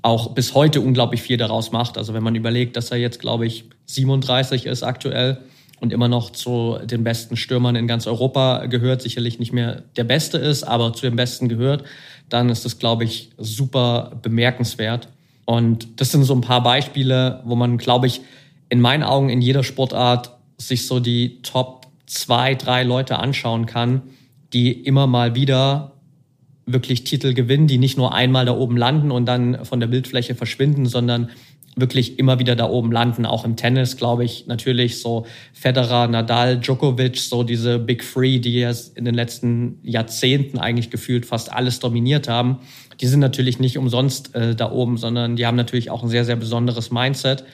[0.00, 1.98] auch bis heute unglaublich viel daraus macht.
[1.98, 5.36] Also wenn man überlegt, dass er jetzt, glaube ich, 37 ist aktuell
[5.80, 10.04] und immer noch zu den besten Stürmern in ganz Europa gehört, sicherlich nicht mehr der
[10.04, 11.84] Beste ist, aber zu den Besten gehört,
[12.30, 15.08] dann ist das, glaube ich, super bemerkenswert.
[15.44, 18.22] Und das sind so ein paar Beispiele, wo man, glaube ich,
[18.70, 21.81] in meinen Augen in jeder Sportart sich so die Top
[22.12, 24.02] zwei, drei Leute anschauen kann,
[24.52, 25.92] die immer mal wieder
[26.66, 30.34] wirklich Titel gewinnen, die nicht nur einmal da oben landen und dann von der Bildfläche
[30.34, 31.30] verschwinden, sondern
[31.74, 33.24] wirklich immer wieder da oben landen.
[33.24, 38.52] Auch im Tennis, glaube ich, natürlich so Federer, Nadal, Djokovic, so diese Big Three, die
[38.52, 42.58] jetzt in den letzten Jahrzehnten eigentlich gefühlt fast alles dominiert haben.
[43.00, 46.26] Die sind natürlich nicht umsonst äh, da oben, sondern die haben natürlich auch ein sehr,
[46.26, 47.44] sehr besonderes Mindset.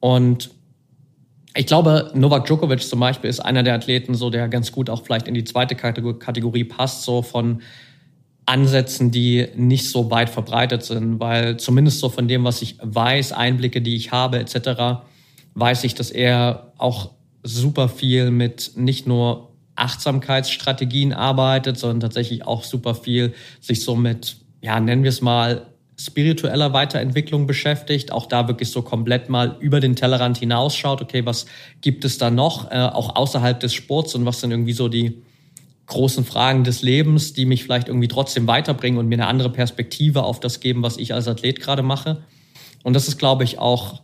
[0.00, 0.50] Und
[1.54, 5.04] ich glaube, Novak Djokovic zum Beispiel ist einer der Athleten, so der ganz gut auch
[5.04, 7.62] vielleicht in die zweite Kategorie passt, so von
[8.46, 13.32] Ansätzen, die nicht so weit verbreitet sind, weil zumindest so von dem, was ich weiß,
[13.32, 15.04] Einblicke, die ich habe, etc.,
[15.54, 17.10] weiß ich, dass er auch
[17.42, 24.36] super viel mit nicht nur Achtsamkeitsstrategien arbeitet, sondern tatsächlich auch super viel sich so mit,
[24.60, 25.66] ja, nennen wir es mal,
[26.06, 31.46] spiritueller Weiterentwicklung beschäftigt, auch da wirklich so komplett mal über den Tellerrand hinausschaut, okay, was
[31.80, 35.22] gibt es da noch, äh, auch außerhalb des Sports und was sind irgendwie so die,
[35.86, 40.22] großen Fragen des Lebens, die mich vielleicht irgendwie trotzdem weiterbringen und mir eine andere Perspektive
[40.22, 42.22] auf das geben, was ich als Athlet gerade mache.
[42.82, 44.02] Und das ist, glaube ich, auch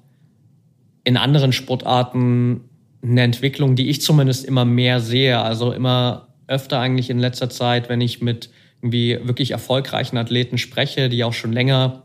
[1.05, 2.61] in anderen Sportarten
[3.03, 5.41] eine Entwicklung, die ich zumindest immer mehr sehe.
[5.41, 11.09] Also immer öfter eigentlich in letzter Zeit, wenn ich mit irgendwie wirklich erfolgreichen Athleten spreche,
[11.09, 12.05] die auch schon länger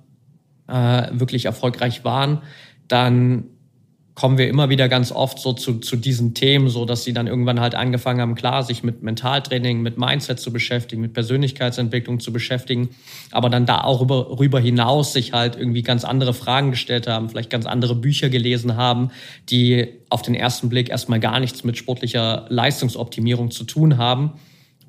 [0.67, 2.41] äh, wirklich erfolgreich waren,
[2.87, 3.45] dann
[4.15, 7.25] kommen wir immer wieder ganz oft so zu, zu diesen Themen, so dass sie dann
[7.25, 12.31] irgendwann halt angefangen haben, klar, sich mit Mentaltraining, mit Mindset zu beschäftigen, mit Persönlichkeitsentwicklung zu
[12.31, 12.89] beschäftigen,
[13.31, 17.29] aber dann da auch rüber, rüber hinaus sich halt irgendwie ganz andere Fragen gestellt haben,
[17.29, 19.09] vielleicht ganz andere Bücher gelesen haben,
[19.49, 24.33] die auf den ersten Blick erstmal gar nichts mit sportlicher Leistungsoptimierung zu tun haben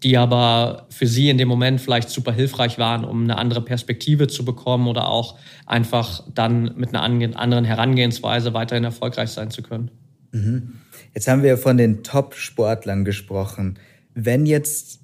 [0.04, 4.26] die aber für sie in dem Moment vielleicht super hilfreich waren, um eine andere Perspektive
[4.26, 9.90] zu bekommen oder auch einfach dann mit einer anderen Herangehensweise weiterhin erfolgreich sein zu können.
[10.32, 10.74] Mhm.
[11.14, 13.78] Jetzt haben wir von den Top-Sportlern gesprochen.
[14.14, 15.00] Wenn jetzt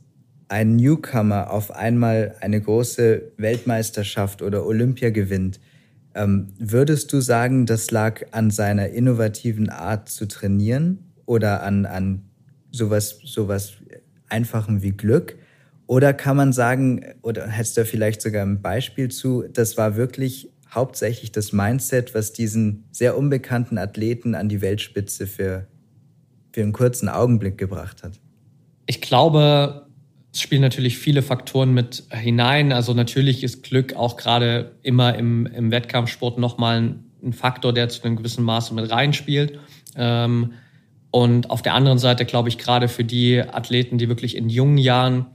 [0.48, 5.60] ein Newcomer auf einmal eine große Weltmeisterschaft oder Olympia gewinnt,
[6.14, 12.22] ähm, würdest du sagen, das lag an seiner innovativen Art zu trainieren oder an, an
[12.70, 13.74] sowas, sowas
[14.30, 15.36] Einfachen wie Glück?
[15.86, 20.48] Oder kann man sagen, oder hättest du vielleicht sogar ein Beispiel zu, das war wirklich
[20.70, 25.66] hauptsächlich das Mindset, was diesen sehr unbekannten Athleten an die Weltspitze für,
[26.52, 28.20] für einen kurzen Augenblick gebracht hat?
[28.86, 29.86] Ich glaube,
[30.32, 32.72] es spielen natürlich viele Faktoren mit hinein.
[32.72, 37.88] Also natürlich ist Glück auch gerade immer im, im Wettkampfsport nochmal ein, ein Faktor, der
[37.88, 39.58] zu einem gewissen Maße mit reinspielt.
[39.96, 40.52] Ähm,
[41.10, 44.78] und auf der anderen Seite glaube ich gerade für die Athleten, die wirklich in jungen
[44.78, 45.26] Jahren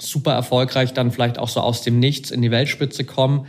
[0.00, 3.46] super erfolgreich dann vielleicht auch so aus dem Nichts in die Weltspitze kommen,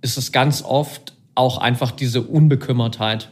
[0.00, 3.30] ist es ganz oft auch einfach diese Unbekümmertheit.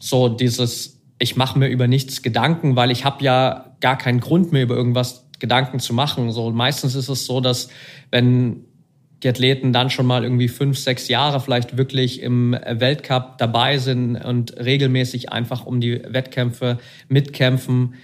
[0.00, 4.52] So dieses, ich mache mir über nichts Gedanken, weil ich habe ja gar keinen Grund
[4.52, 6.32] mehr über irgendwas Gedanken zu machen.
[6.32, 7.68] So meistens ist es so, dass
[8.10, 8.64] wenn
[9.22, 14.16] die Athleten dann schon mal irgendwie fünf, sechs Jahre vielleicht wirklich im Weltcup dabei sind
[14.16, 16.78] und regelmäßig einfach um die Wettkämpfe
[17.08, 17.94] mitkämpfen,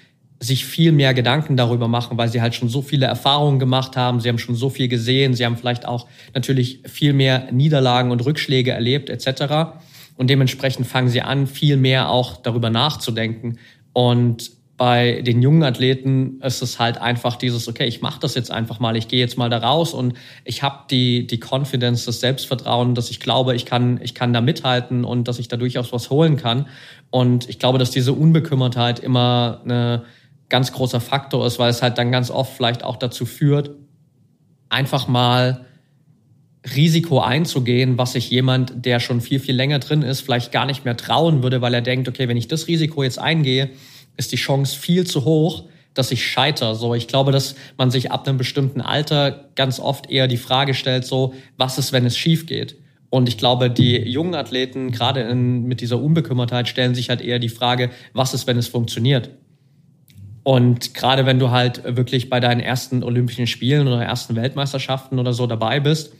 [0.40, 4.20] sich viel mehr Gedanken darüber machen, weil sie halt schon so viele Erfahrungen gemacht haben,
[4.20, 8.24] sie haben schon so viel gesehen, sie haben vielleicht auch natürlich viel mehr Niederlagen und
[8.24, 9.79] Rückschläge erlebt etc.
[10.16, 13.59] Und dementsprechend fangen sie an, viel mehr auch darüber nachzudenken.
[13.92, 18.50] Und bei den jungen Athleten ist es halt einfach dieses, okay, ich mache das jetzt
[18.50, 22.18] einfach mal, ich gehe jetzt mal da raus und ich habe die, die Confidence, das
[22.18, 25.92] Selbstvertrauen, dass ich glaube, ich kann, ich kann da mithalten und dass ich da durchaus
[25.92, 26.66] was holen kann.
[27.10, 30.02] Und ich glaube, dass diese Unbekümmertheit immer ein
[30.48, 33.70] ganz großer Faktor ist, weil es halt dann ganz oft vielleicht auch dazu führt,
[34.70, 35.66] einfach mal
[36.74, 40.84] Risiko einzugehen, was sich jemand, der schon viel, viel länger drin ist, vielleicht gar nicht
[40.84, 43.70] mehr trauen würde, weil er denkt, okay, wenn ich das Risiko jetzt eingehe,
[44.16, 46.74] ist die Chance viel zu hoch, dass ich scheiter.
[46.74, 50.74] So, ich glaube, dass man sich ab einem bestimmten Alter ganz oft eher die Frage
[50.74, 52.77] stellt, so, was ist, wenn es schief geht?
[53.11, 57.38] Und ich glaube, die jungen Athleten, gerade in, mit dieser Unbekümmertheit, stellen sich halt eher
[57.38, 59.31] die Frage, was ist, wenn es funktioniert?
[60.42, 65.33] Und gerade wenn du halt wirklich bei deinen ersten Olympischen Spielen oder ersten Weltmeisterschaften oder
[65.33, 66.12] so dabei bist,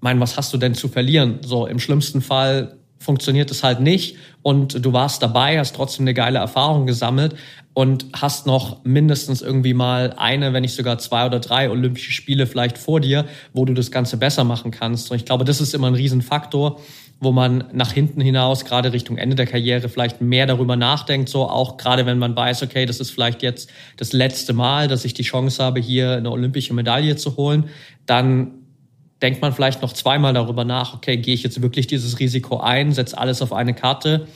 [0.00, 1.38] mein, was hast du denn zu verlieren?
[1.42, 6.14] So im schlimmsten Fall funktioniert es halt nicht und du warst dabei, hast trotzdem eine
[6.14, 7.36] geile Erfahrung gesammelt
[7.74, 12.46] und hast noch mindestens irgendwie mal eine, wenn nicht sogar zwei oder drei Olympische Spiele
[12.46, 15.10] vielleicht vor dir, wo du das Ganze besser machen kannst.
[15.10, 16.80] Und ich glaube, das ist immer ein Riesenfaktor,
[17.20, 21.48] wo man nach hinten hinaus, gerade Richtung Ende der Karriere, vielleicht mehr darüber nachdenkt, so
[21.48, 25.14] auch gerade wenn man weiß, okay, das ist vielleicht jetzt das letzte Mal, dass ich
[25.14, 27.64] die Chance habe, hier eine olympische Medaille zu holen,
[28.06, 28.63] dann
[29.22, 32.92] denkt man vielleicht noch zweimal darüber nach, okay, gehe ich jetzt wirklich dieses Risiko ein,
[32.92, 34.26] setze alles auf eine Karte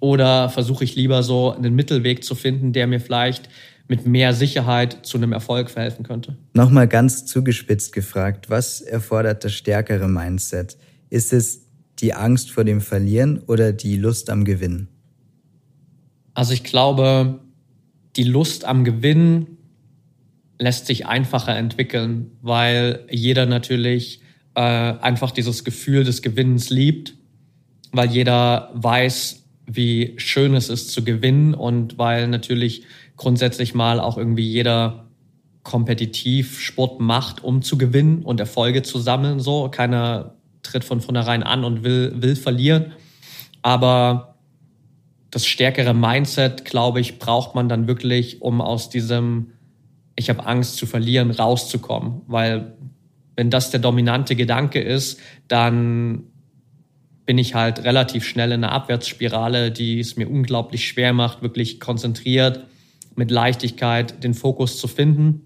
[0.00, 3.48] oder versuche ich lieber so einen Mittelweg zu finden, der mir vielleicht
[3.88, 6.36] mit mehr Sicherheit zu einem Erfolg verhelfen könnte.
[6.52, 10.76] Nochmal ganz zugespitzt gefragt, was erfordert das stärkere Mindset?
[11.08, 11.66] Ist es
[11.98, 14.88] die Angst vor dem Verlieren oder die Lust am Gewinnen?
[16.34, 17.40] Also ich glaube,
[18.16, 19.58] die Lust am Gewinnen
[20.58, 24.20] lässt sich einfacher entwickeln, weil jeder natürlich
[24.58, 27.14] äh, einfach dieses Gefühl des Gewinnens liebt,
[27.92, 32.82] weil jeder weiß, wie schön es ist zu gewinnen und weil natürlich
[33.16, 35.06] grundsätzlich mal auch irgendwie jeder
[35.62, 39.38] kompetitiv Sport macht, um zu gewinnen und Erfolge zu sammeln.
[39.38, 42.94] So keiner tritt von vornherein an und will, will verlieren.
[43.62, 44.34] Aber
[45.30, 49.52] das stärkere Mindset, glaube ich, braucht man dann wirklich, um aus diesem
[50.16, 52.22] Ich habe Angst zu verlieren rauszukommen.
[52.26, 52.74] Weil
[53.38, 56.24] wenn das der dominante Gedanke ist, dann
[57.24, 61.78] bin ich halt relativ schnell in einer Abwärtsspirale, die es mir unglaublich schwer macht, wirklich
[61.78, 62.64] konzentriert
[63.14, 65.42] mit Leichtigkeit den Fokus zu finden.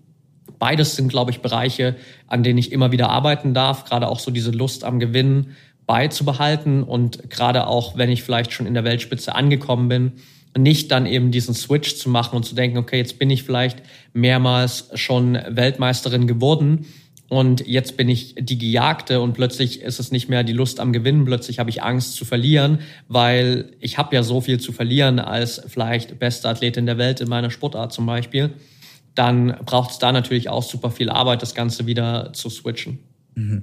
[0.59, 1.95] Beides sind, glaube ich, Bereiche,
[2.29, 6.85] an denen ich immer wieder arbeiten darf, gerade auch so diese Lust am Gewinnen beizubehalten
[6.85, 10.13] und gerade auch, wenn ich vielleicht schon in der Weltspitze angekommen bin,
[10.57, 13.83] nicht dann eben diesen Switch zu machen und zu denken, okay, jetzt bin ich vielleicht
[14.15, 16.87] mehrmals schon Weltmeisterin geworden
[17.33, 20.93] und jetzt bin ich die Gejagte und plötzlich ist es nicht mehr die Lust am
[20.93, 25.19] Gewinnen, plötzlich habe ich Angst zu verlieren, weil ich habe ja so viel zu verlieren
[25.19, 28.55] als vielleicht beste Athletin der Welt in meiner Sportart zum Beispiel
[29.15, 32.99] dann braucht es da natürlich auch super viel Arbeit, das Ganze wieder zu switchen.
[33.35, 33.63] Mhm.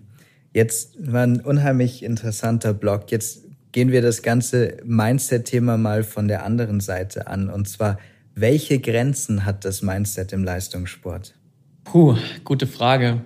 [0.54, 3.12] Jetzt war ein unheimlich interessanter Blog.
[3.12, 7.50] Jetzt gehen wir das ganze Mindset-Thema mal von der anderen Seite an.
[7.50, 8.00] Und zwar,
[8.36, 11.36] welche Grenzen hat das Mindset im Leistungssport?
[11.84, 13.22] Puh, gute Frage.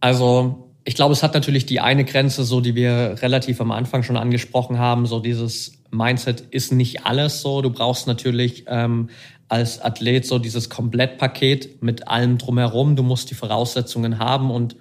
[0.00, 4.02] Also, ich glaube, es hat natürlich die eine Grenze, so die wir relativ am Anfang
[4.02, 7.62] schon angesprochen haben, so dieses Mindset ist nicht alles so.
[7.62, 9.10] Du brauchst natürlich ähm,
[9.48, 12.96] als Athlet so dieses Komplettpaket mit allem drumherum.
[12.96, 14.76] Du musst die Voraussetzungen haben und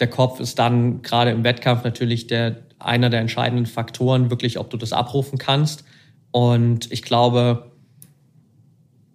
[0.00, 4.70] der Kopf ist dann gerade im Wettkampf natürlich der, einer der entscheidenden Faktoren, wirklich, ob
[4.70, 5.84] du das abrufen kannst.
[6.30, 7.70] Und ich glaube,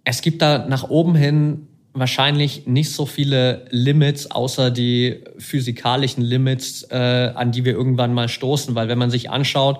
[0.04, 1.66] es gibt da nach oben hin
[1.98, 8.28] wahrscheinlich nicht so viele Limits, außer die physikalischen Limits, äh, an die wir irgendwann mal
[8.28, 8.74] stoßen.
[8.74, 9.78] Weil wenn man sich anschaut,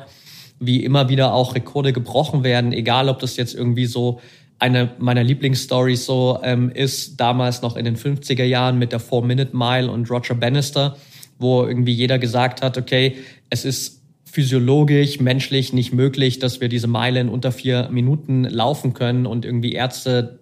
[0.60, 4.20] wie immer wieder auch Rekorde gebrochen werden, egal ob das jetzt irgendwie so
[4.58, 9.90] eine meiner Lieblingsstories so ähm, ist damals noch in den 50er Jahren mit der Four-Minute-Mile
[9.90, 10.96] und Roger Bannister,
[11.38, 13.16] wo irgendwie jeder gesagt hat, okay,
[13.50, 18.94] es ist physiologisch, menschlich nicht möglich, dass wir diese Meile in unter vier Minuten laufen
[18.94, 20.40] können und irgendwie Ärzte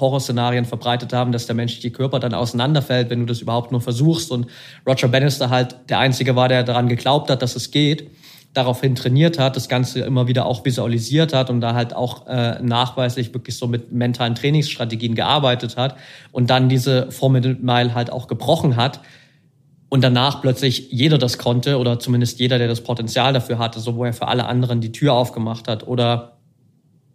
[0.00, 4.30] Horrorszenarien verbreitet haben, dass der menschliche Körper dann auseinanderfällt, wenn du das überhaupt nur versuchst.
[4.30, 4.46] Und
[4.86, 8.10] Roger Bannister halt der Einzige war, der daran geglaubt hat, dass es geht
[8.54, 12.60] daraufhin trainiert hat, das Ganze immer wieder auch visualisiert hat und da halt auch äh,
[12.60, 15.96] nachweislich wirklich so mit mentalen Trainingsstrategien gearbeitet hat
[16.32, 17.58] und dann diese Formel
[17.94, 19.00] halt auch gebrochen hat
[19.90, 23.96] und danach plötzlich jeder das konnte oder zumindest jeder, der das Potenzial dafür hatte, so
[23.96, 26.38] wo er für alle anderen die Tür aufgemacht hat oder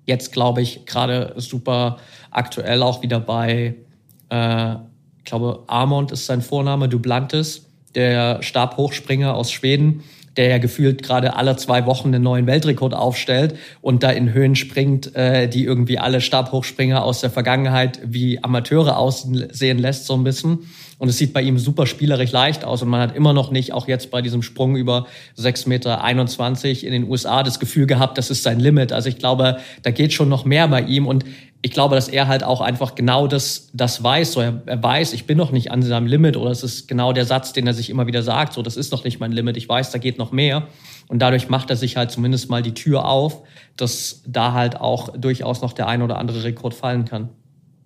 [0.05, 1.97] jetzt glaube ich gerade super
[2.33, 3.75] aktuell auch wieder bei,
[4.29, 4.73] äh,
[5.19, 7.65] ich glaube Armand ist sein Vorname, Dublantis,
[7.95, 10.03] der Stabhochspringer aus Schweden,
[10.35, 14.55] der ja gefühlt gerade alle zwei Wochen einen neuen Weltrekord aufstellt und da in Höhen
[14.55, 20.23] springt, äh, die irgendwie alle Stabhochspringer aus der Vergangenheit wie Amateure aussehen lässt, so ein
[20.23, 20.59] bisschen.
[20.99, 23.73] Und es sieht bei ihm super spielerisch leicht aus und man hat immer noch nicht,
[23.73, 28.29] auch jetzt bei diesem Sprung über 6,21 Meter in den USA, das Gefühl gehabt, das
[28.29, 28.91] ist sein Limit.
[28.91, 31.25] Also ich glaube, da geht schon noch mehr bei ihm und
[31.65, 34.33] ich glaube, dass er halt auch einfach genau das, das weiß.
[34.33, 37.13] So, er, er weiß, ich bin noch nicht an seinem Limit oder es ist genau
[37.13, 38.51] der Satz, den er sich immer wieder sagt.
[38.51, 39.55] So, das ist noch nicht mein Limit.
[39.55, 40.67] Ich weiß, da geht noch mehr.
[41.07, 43.43] Und dadurch macht er sich halt zumindest mal die Tür auf,
[43.77, 47.29] dass da halt auch durchaus noch der ein oder andere Rekord fallen kann.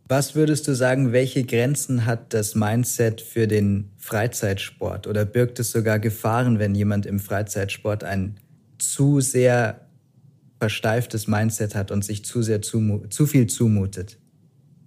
[0.09, 5.05] Was würdest du sagen, welche Grenzen hat das Mindset für den Freizeitsport?
[5.05, 8.39] Oder birgt es sogar Gefahren, wenn jemand im Freizeitsport ein
[8.77, 9.81] zu sehr
[10.59, 14.17] versteiftes Mindset hat und sich zu sehr zu, viel zumutet?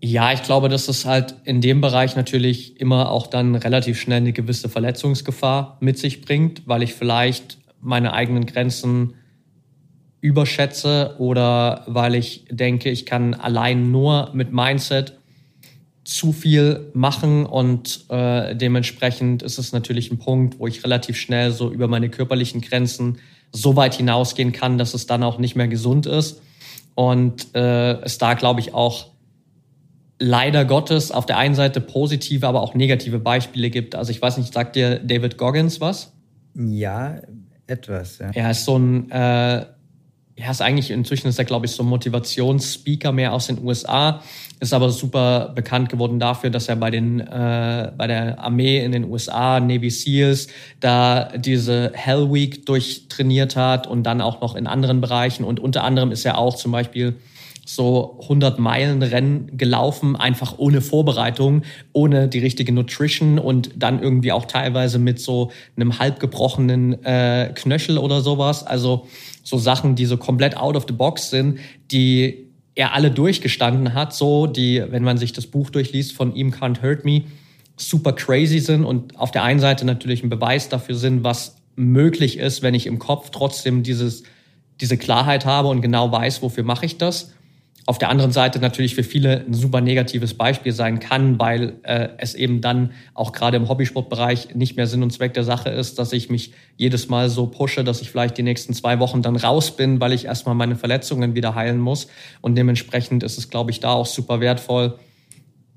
[0.00, 4.18] Ja, ich glaube, dass es halt in dem Bereich natürlich immer auch dann relativ schnell
[4.18, 9.14] eine gewisse Verletzungsgefahr mit sich bringt, weil ich vielleicht meine eigenen Grenzen
[10.20, 15.14] überschätze oder weil ich denke, ich kann allein nur mit Mindset
[16.04, 21.52] zu viel machen und äh, dementsprechend ist es natürlich ein Punkt, wo ich relativ schnell
[21.52, 23.18] so über meine körperlichen Grenzen
[23.52, 26.42] so weit hinausgehen kann, dass es dann auch nicht mehr gesund ist.
[26.94, 29.08] Und äh, es da, glaube ich, auch
[30.18, 33.94] leider Gottes auf der einen Seite positive, aber auch negative Beispiele gibt.
[33.94, 36.12] Also ich weiß nicht, sagt dir David Goggins was?
[36.54, 37.20] Ja,
[37.66, 38.18] etwas.
[38.18, 38.30] Ja.
[38.34, 39.64] Er ist so ein, äh,
[40.40, 44.22] er ist eigentlich inzwischen ist er, glaube ich, so ein Motivationsspeaker mehr aus den USA,
[44.60, 48.92] ist aber super bekannt geworden dafür, dass er bei den äh, bei der Armee in
[48.92, 50.48] den USA, Navy SEALs,
[50.80, 55.84] da diese Hell Week durchtrainiert hat und dann auch noch in anderen Bereichen und unter
[55.84, 57.16] anderem ist er auch zum Beispiel
[57.74, 61.62] so 100 Meilen Rennen gelaufen, einfach ohne Vorbereitung,
[61.92, 67.98] ohne die richtige Nutrition und dann irgendwie auch teilweise mit so einem halbgebrochenen äh, Knöchel
[67.98, 68.66] oder sowas.
[68.66, 69.06] Also
[69.42, 71.58] so Sachen, die so komplett out of the box sind,
[71.90, 76.50] die er alle durchgestanden hat, so die, wenn man sich das Buch durchliest von ihm
[76.50, 77.22] Can't Hurt Me,
[77.76, 82.38] super crazy sind und auf der einen Seite natürlich ein Beweis dafür sind, was möglich
[82.38, 84.22] ist, wenn ich im Kopf trotzdem dieses,
[84.80, 87.32] diese Klarheit habe und genau weiß, wofür mache ich das
[87.90, 92.10] auf der anderen Seite natürlich für viele ein super negatives Beispiel sein kann, weil äh,
[92.18, 95.98] es eben dann auch gerade im Hobbysportbereich nicht mehr Sinn und Zweck der Sache ist,
[95.98, 99.34] dass ich mich jedes Mal so pushe, dass ich vielleicht die nächsten zwei Wochen dann
[99.34, 102.06] raus bin, weil ich erstmal meine Verletzungen wieder heilen muss.
[102.40, 104.96] Und dementsprechend ist es, glaube ich, da auch super wertvoll,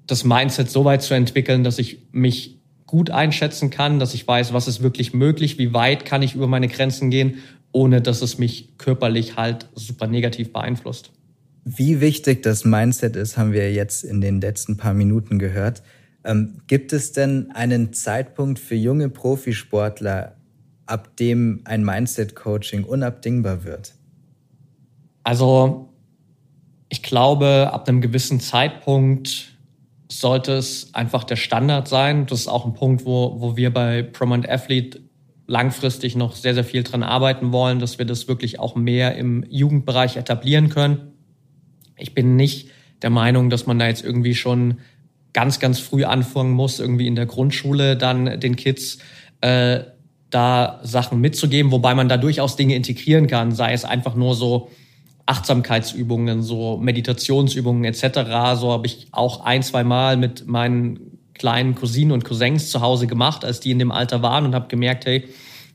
[0.05, 4.53] das Mindset so weit zu entwickeln, dass ich mich gut einschätzen kann, dass ich weiß,
[4.53, 7.39] was ist wirklich möglich, wie weit kann ich über meine Grenzen gehen,
[7.71, 11.09] ohne dass es mich körperlich halt super negativ beeinflusst.
[11.65, 15.81] Wie wichtig das Mindset ist, haben wir jetzt in den letzten paar Minuten gehört.
[16.25, 20.35] Ähm, gibt es denn einen Zeitpunkt für junge Profisportler,
[20.85, 23.93] ab dem ein Mindset-Coaching unabdingbar wird?
[25.23, 25.89] Also
[26.89, 29.57] ich glaube, ab einem gewissen Zeitpunkt
[30.11, 32.25] sollte es einfach der Standard sein.
[32.25, 34.99] Das ist auch ein Punkt, wo, wo wir bei Prominent Athlete
[35.47, 39.45] langfristig noch sehr, sehr viel dran arbeiten wollen, dass wir das wirklich auch mehr im
[39.49, 41.12] Jugendbereich etablieren können.
[42.03, 42.69] Ich bin nicht
[43.01, 44.79] der Meinung, dass man da jetzt irgendwie schon
[45.33, 48.99] ganz, ganz früh anfangen muss, irgendwie in der Grundschule dann den Kids
[49.41, 49.79] äh,
[50.29, 54.69] da Sachen mitzugeben, wobei man da durchaus Dinge integrieren kann, sei es einfach nur so
[55.25, 58.03] Achtsamkeitsübungen, so Meditationsübungen etc.
[58.55, 60.99] So habe ich auch ein, zwei Mal mit meinen
[61.33, 64.67] kleinen Cousinen und Cousins zu Hause gemacht, als die in dem Alter waren und habe
[64.67, 65.23] gemerkt, hey,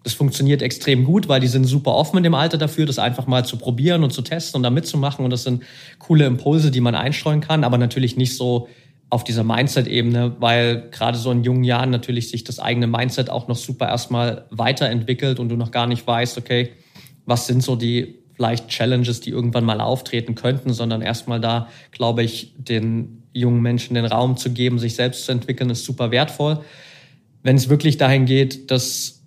[0.08, 3.26] das funktioniert extrem gut, weil die sind super offen in dem Alter dafür, das einfach
[3.26, 5.22] mal zu probieren und zu testen und da mitzumachen.
[5.22, 5.64] Und das sind
[5.98, 8.68] coole Impulse, die man einstreuen kann, aber natürlich nicht so
[9.10, 13.48] auf dieser Mindset-Ebene, weil gerade so in jungen Jahren natürlich sich das eigene Mindset auch
[13.48, 16.70] noch super erstmal weiterentwickelt und du noch gar nicht weißt, okay,
[17.26, 22.22] was sind so die vielleicht Challenges, die irgendwann mal auftreten könnten, sondern erstmal da, glaube
[22.22, 26.60] ich, den jungen Menschen den Raum zu geben, sich selbst zu entwickeln, ist super wertvoll.
[27.42, 29.17] Wenn es wirklich dahin geht, dass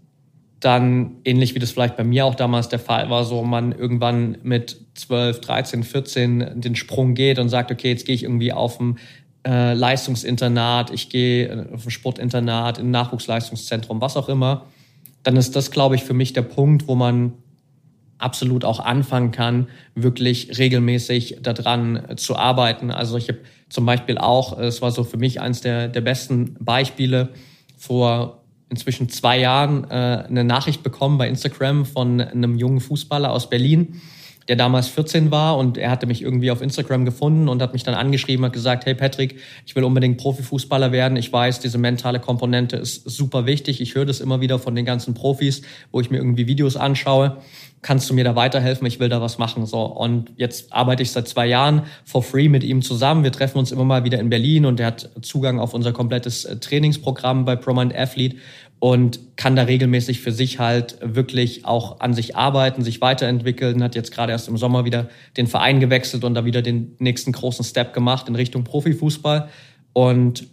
[0.61, 4.37] dann ähnlich wie das vielleicht bei mir auch damals der Fall war, so man irgendwann
[4.43, 8.79] mit 12, 13, 14 den Sprung geht und sagt, okay, jetzt gehe ich irgendwie auf
[8.79, 8.97] ein
[9.45, 14.67] äh, Leistungsinternat, ich gehe äh, auf ein Sportinternat, in ein Nachwuchsleistungszentrum, was auch immer,
[15.23, 17.33] dann ist das, glaube ich, für mich der Punkt, wo man
[18.19, 22.91] absolut auch anfangen kann, wirklich regelmäßig daran zu arbeiten.
[22.91, 26.55] Also ich habe zum Beispiel auch, es war so für mich eines der, der besten
[26.59, 27.29] Beispiele,
[27.77, 28.40] vor
[28.71, 34.01] inzwischen zwei Jahren äh, eine Nachricht bekommen bei Instagram von einem jungen Fußballer aus Berlin,
[34.47, 37.83] der damals 14 war und er hatte mich irgendwie auf Instagram gefunden und hat mich
[37.83, 41.17] dann angeschrieben, hat gesagt, hey Patrick, ich will unbedingt Profifußballer werden.
[41.17, 43.81] Ich weiß, diese mentale Komponente ist super wichtig.
[43.81, 45.61] Ich höre das immer wieder von den ganzen Profis,
[45.91, 47.37] wo ich mir irgendwie Videos anschaue
[47.81, 48.85] kannst du mir da weiterhelfen?
[48.87, 49.65] Ich will da was machen.
[49.65, 49.81] So.
[49.83, 53.23] Und jetzt arbeite ich seit zwei Jahren for free mit ihm zusammen.
[53.23, 56.45] Wir treffen uns immer mal wieder in Berlin und er hat Zugang auf unser komplettes
[56.45, 58.37] äh, Trainingsprogramm bei Promind Athlete
[58.81, 63.93] und kann da regelmäßig für sich halt wirklich auch an sich arbeiten, sich weiterentwickeln, hat
[63.93, 65.07] jetzt gerade erst im Sommer wieder
[65.37, 69.49] den Verein gewechselt und da wieder den nächsten großen Step gemacht in Richtung Profifußball.
[69.93, 70.47] Und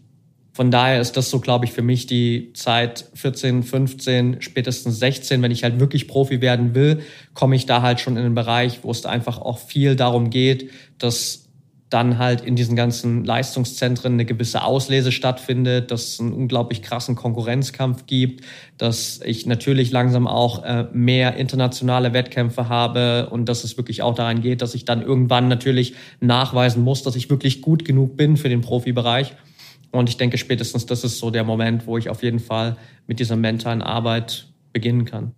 [0.52, 5.40] von daher ist das so, glaube ich, für mich die Zeit 14, 15, spätestens 16.
[5.40, 7.00] Wenn ich halt wirklich Profi werden will,
[7.32, 10.70] komme ich da halt schon in den Bereich, wo es einfach auch viel darum geht,
[10.98, 11.47] dass
[11.90, 17.14] dann halt in diesen ganzen Leistungszentren eine gewisse Auslese stattfindet, dass es einen unglaublich krassen
[17.14, 18.44] Konkurrenzkampf gibt,
[18.76, 24.14] dass ich natürlich langsam auch äh, mehr internationale Wettkämpfe habe und dass es wirklich auch
[24.14, 28.36] daran geht, dass ich dann irgendwann natürlich nachweisen muss, dass ich wirklich gut genug bin
[28.36, 29.34] für den Profibereich.
[29.90, 32.76] Und ich denke, spätestens das ist so der Moment, wo ich auf jeden Fall
[33.06, 35.32] mit dieser mentalen Arbeit beginnen kann.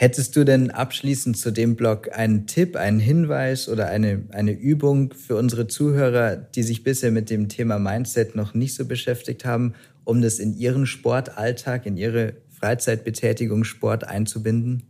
[0.00, 5.12] Hättest du denn abschließend zu dem Blog einen Tipp, einen Hinweis oder eine, eine Übung
[5.12, 9.74] für unsere Zuhörer, die sich bisher mit dem Thema Mindset noch nicht so beschäftigt haben,
[10.04, 14.84] um das in ihren Sportalltag, in ihre Freizeitbetätigung Sport einzubinden?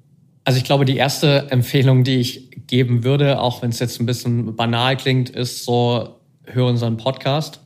[0.45, 4.07] Also ich glaube, die erste Empfehlung, die ich geben würde, auch wenn es jetzt ein
[4.07, 7.61] bisschen banal klingt, ist so, hör unseren Podcast.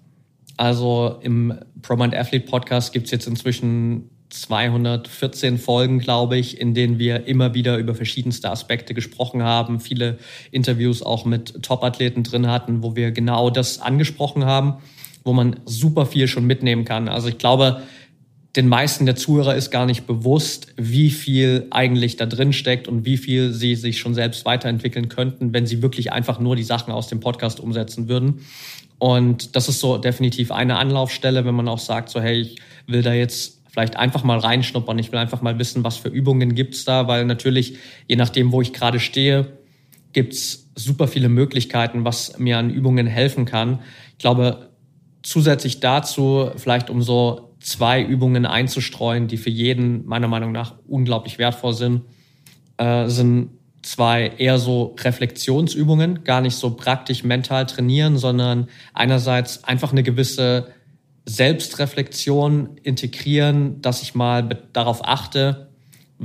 [0.56, 6.98] Also im ProMind Athlete Podcast gibt es jetzt inzwischen 214 Folgen, glaube ich, in denen
[6.98, 10.18] wir immer wieder über verschiedenste Aspekte gesprochen haben, viele
[10.50, 14.74] Interviews auch mit Top-Athleten drin hatten, wo wir genau das angesprochen haben,
[15.24, 17.08] wo man super viel schon mitnehmen kann.
[17.08, 17.82] Also ich glaube,
[18.56, 23.06] den meisten der Zuhörer ist gar nicht bewusst, wie viel eigentlich da drin steckt und
[23.06, 26.92] wie viel sie sich schon selbst weiterentwickeln könnten, wenn sie wirklich einfach nur die Sachen
[26.92, 28.40] aus dem Podcast umsetzen würden.
[28.98, 32.56] Und das ist so definitiv eine Anlaufstelle, wenn man auch sagt, so hey, ich
[32.86, 34.98] will da jetzt vielleicht einfach mal reinschnuppern.
[34.98, 38.60] Ich will einfach mal wissen, was für Übungen gibt's da, weil natürlich, je nachdem, wo
[38.60, 39.56] ich gerade stehe,
[40.12, 43.80] gibt's super viele Möglichkeiten, was mir an Übungen helfen kann.
[44.10, 44.68] Ich glaube,
[45.22, 51.38] zusätzlich dazu, vielleicht um so zwei Übungen einzustreuen, die für jeden meiner Meinung nach unglaublich
[51.38, 52.02] wertvoll sind,
[52.76, 59.92] äh, sind zwei eher so Reflexionsübungen, gar nicht so praktisch mental trainieren, sondern einerseits einfach
[59.92, 60.68] eine gewisse
[61.24, 64.42] Selbstreflexion integrieren, dass ich mal
[64.72, 65.68] darauf achte,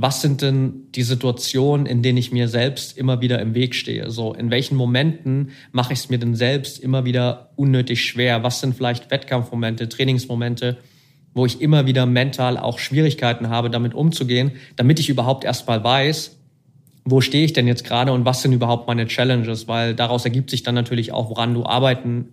[0.00, 4.10] was sind denn die Situationen, in denen ich mir selbst immer wieder im Weg stehe?
[4.10, 8.44] So, in welchen Momenten mache ich es mir denn selbst immer wieder unnötig schwer?
[8.44, 10.76] Was sind vielleicht Wettkampfmomente, Trainingsmomente,
[11.34, 16.36] wo ich immer wieder mental auch Schwierigkeiten habe, damit umzugehen, damit ich überhaupt erstmal weiß,
[17.04, 19.66] wo stehe ich denn jetzt gerade und was sind überhaupt meine Challenges?
[19.66, 22.28] Weil daraus ergibt sich dann natürlich auch, woran du arbeiten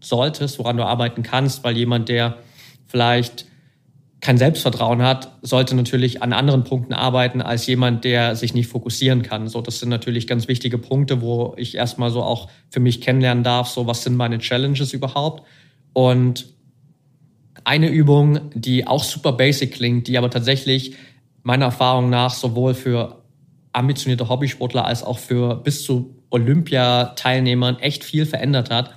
[0.00, 2.38] solltest, woran du arbeiten kannst, weil jemand, der
[2.86, 3.46] vielleicht
[4.20, 9.22] kein Selbstvertrauen hat, sollte natürlich an anderen Punkten arbeiten als jemand, der sich nicht fokussieren
[9.22, 9.46] kann.
[9.48, 13.44] So, das sind natürlich ganz wichtige Punkte, wo ich erstmal so auch für mich kennenlernen
[13.44, 15.46] darf, so was sind meine Challenges überhaupt.
[15.92, 16.46] Und
[17.62, 20.96] eine Übung, die auch super basic klingt, die aber tatsächlich
[21.42, 23.22] meiner Erfahrung nach sowohl für
[23.72, 28.94] ambitionierte Hobbysportler als auch für bis zu Olympiateilnehmern echt viel verändert hat,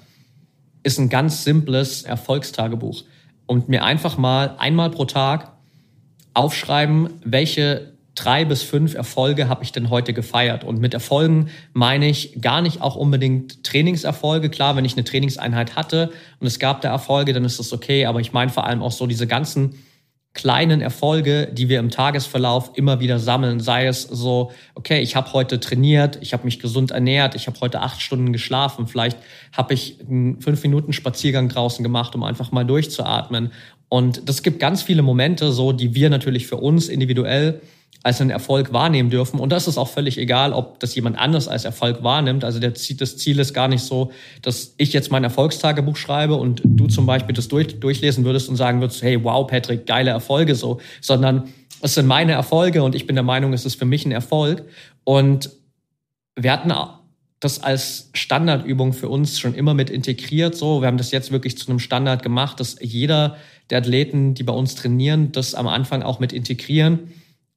[0.84, 3.03] ist ein ganz simples Erfolgstagebuch.
[3.45, 5.51] Und mir einfach mal einmal pro Tag
[6.34, 10.63] aufschreiben, welche drei bis fünf Erfolge habe ich denn heute gefeiert.
[10.63, 14.49] Und mit Erfolgen meine ich gar nicht auch unbedingt Trainingserfolge.
[14.49, 18.05] Klar, wenn ich eine Trainingseinheit hatte und es gab da Erfolge, dann ist das okay.
[18.05, 19.75] Aber ich meine vor allem auch so diese ganzen
[20.34, 23.59] kleinen Erfolge, die wir im Tagesverlauf immer wieder sammeln.
[23.59, 27.59] Sei es so, okay, ich habe heute trainiert, ich habe mich gesund ernährt, ich habe
[27.59, 29.17] heute acht Stunden geschlafen, vielleicht
[29.51, 33.51] habe ich einen fünf Minuten Spaziergang draußen gemacht, um einfach mal durchzuatmen.
[33.93, 37.59] Und das gibt ganz viele Momente, so die wir natürlich für uns individuell
[38.03, 39.37] als einen Erfolg wahrnehmen dürfen.
[39.37, 42.45] Und das ist auch völlig egal, ob das jemand anders als Erfolg wahrnimmt.
[42.45, 46.61] Also der, das Ziel ist gar nicht so, dass ich jetzt mein Erfolgstagebuch schreibe und
[46.63, 50.55] du zum Beispiel das durch, durchlesen würdest und sagen würdest, hey, wow, Patrick, geile Erfolge
[50.55, 51.49] so, sondern
[51.81, 54.63] es sind meine Erfolge und ich bin der Meinung, es ist für mich ein Erfolg.
[55.03, 55.49] Und
[56.37, 56.71] wir hatten
[57.41, 60.55] das als Standardübung für uns schon immer mit integriert.
[60.55, 63.35] So, wir haben das jetzt wirklich zu einem Standard gemacht, dass jeder
[63.72, 66.99] der Athleten, die bei uns trainieren, das am Anfang auch mit integrieren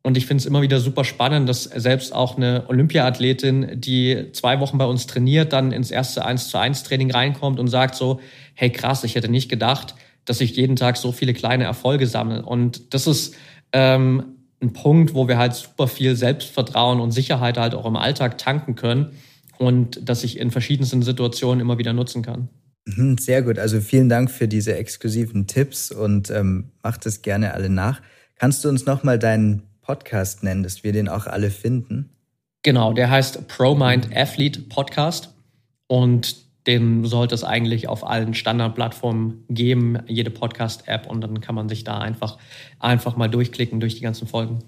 [0.07, 4.61] und ich finde es immer wieder super spannend, dass selbst auch eine Olympiaathletin, die zwei
[4.61, 8.21] Wochen bei uns trainiert, dann ins erste 1 zu 1 Training reinkommt und sagt so,
[8.53, 9.95] hey krass, ich hätte nicht gedacht,
[10.27, 12.45] dass ich jeden Tag so viele kleine Erfolge sammle.
[12.45, 13.35] Und das ist
[13.73, 14.25] ähm,
[14.61, 18.75] ein Punkt, wo wir halt super viel Selbstvertrauen und Sicherheit halt auch im Alltag tanken
[18.75, 19.13] können
[19.57, 22.51] und dass ich in verschiedensten Situationen immer wieder nutzen kann.
[22.87, 23.59] Mhm, sehr gut.
[23.59, 28.03] Also vielen Dank für diese exklusiven Tipps und ähm, macht es gerne alle nach.
[28.37, 32.11] Kannst du uns nochmal deinen Podcast nennen, dass wir den auch alle finden?
[32.63, 35.35] Genau, der heißt ProMind Athlete Podcast
[35.87, 41.69] und den sollte es eigentlich auf allen Standardplattformen geben, jede Podcast-App und dann kann man
[41.69, 42.39] sich da einfach,
[42.79, 44.61] einfach mal durchklicken durch die ganzen Folgen.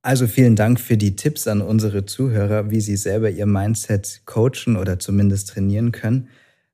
[0.00, 4.76] Also vielen Dank für die Tipps an unsere Zuhörer, wie sie selber ihr Mindset coachen
[4.76, 6.28] oder zumindest trainieren können.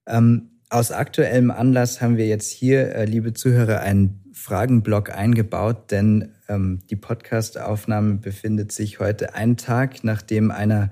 [0.06, 6.32] Ähm, aus aktuellem Anlass haben wir jetzt hier, äh, liebe Zuhörer, einen Fragenblock eingebaut, denn
[6.48, 10.90] ähm, die Podcastaufnahme befindet sich heute einen Tag, nachdem einer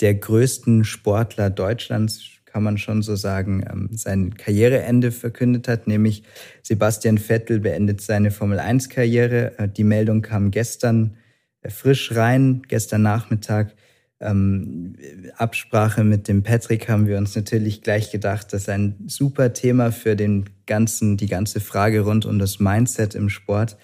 [0.00, 6.22] der größten Sportler Deutschlands, kann man schon so sagen, ähm, sein Karriereende verkündet hat, nämlich
[6.62, 9.58] Sebastian Vettel beendet seine Formel-1-Karriere.
[9.58, 11.16] Äh, die Meldung kam gestern
[11.62, 13.74] äh, frisch rein, gestern Nachmittag.
[14.18, 14.94] Ähm,
[15.36, 19.92] Absprache mit dem Patrick haben wir uns natürlich gleich gedacht, das ist ein super Thema
[19.92, 23.76] für den ganzen, die ganze Frage rund um das Mindset im Sport.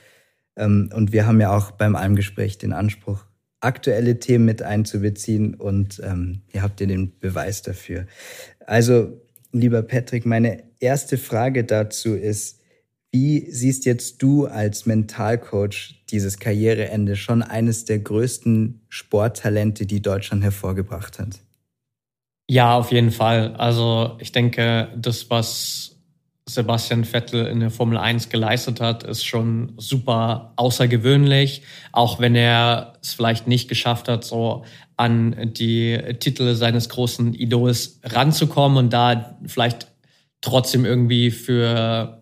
[0.57, 3.27] Ähm, und wir haben ja auch beim Almgespräch den Anspruch,
[3.61, 8.07] aktuelle Themen mit einzubeziehen und ähm, ihr habt ja den Beweis dafür.
[8.67, 9.21] Also,
[9.53, 12.62] lieber Patrick, meine erste Frage dazu ist,
[13.15, 20.43] Wie siehst jetzt du als Mentalcoach dieses Karriereende schon eines der größten Sporttalente, die Deutschland
[20.43, 21.41] hervorgebracht hat?
[22.49, 23.55] Ja, auf jeden Fall.
[23.57, 25.97] Also ich denke, das, was
[26.49, 32.95] Sebastian Vettel in der Formel 1 geleistet hat, ist schon super außergewöhnlich, auch wenn er
[33.03, 34.65] es vielleicht nicht geschafft hat, so
[34.97, 39.89] an die Titel seines großen Idols ranzukommen und da vielleicht
[40.41, 42.22] trotzdem irgendwie für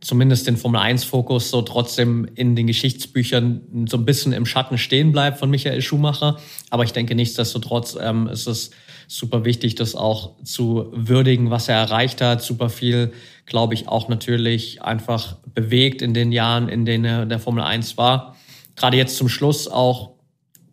[0.00, 4.78] zumindest den Formel 1 Fokus so trotzdem in den Geschichtsbüchern so ein bisschen im Schatten
[4.78, 6.38] stehen bleibt von Michael Schumacher.
[6.70, 8.70] Aber ich denke nichtsdestotrotz ähm, ist es
[9.08, 12.42] super wichtig, das auch zu würdigen, was er erreicht hat.
[12.42, 13.12] Super viel,
[13.46, 17.64] glaube ich, auch natürlich einfach bewegt in den Jahren, in denen er in der Formel
[17.64, 18.36] 1 war.
[18.76, 20.18] Gerade jetzt zum Schluss auch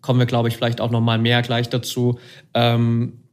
[0.02, 2.20] kommen wir, glaube ich, vielleicht auch noch mal mehr gleich dazu.
[2.54, 3.24] Ähm,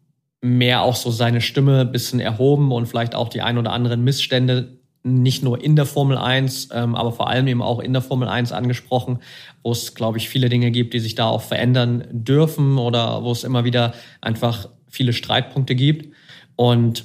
[0.41, 4.79] mehr auch so seine Stimme bisschen erhoben und vielleicht auch die ein oder anderen Missstände
[5.05, 8.29] nicht nur in der Formel 1, ähm, aber vor allem eben auch in der Formel
[8.29, 9.19] 1 angesprochen,
[9.63, 13.33] wo es, glaube ich, viele Dinge gibt, die sich da auch verändern dürfen oder wo
[13.33, 16.15] es immer wieder einfach viele Streitpunkte gibt.
[16.55, 17.05] Und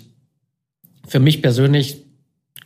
[1.07, 2.03] für mich persönlich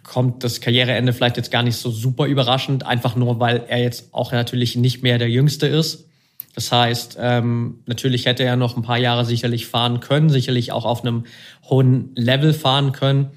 [0.04, 4.14] kommt das Karriereende vielleicht jetzt gar nicht so super überraschend, einfach nur, weil er jetzt
[4.14, 6.08] auch natürlich nicht mehr der Jüngste ist.
[6.54, 10.84] Das heißt, ähm, natürlich hätte er noch ein paar Jahre sicherlich fahren können, sicherlich auch
[10.84, 11.26] auf einem
[11.64, 13.30] hohen Level fahren können.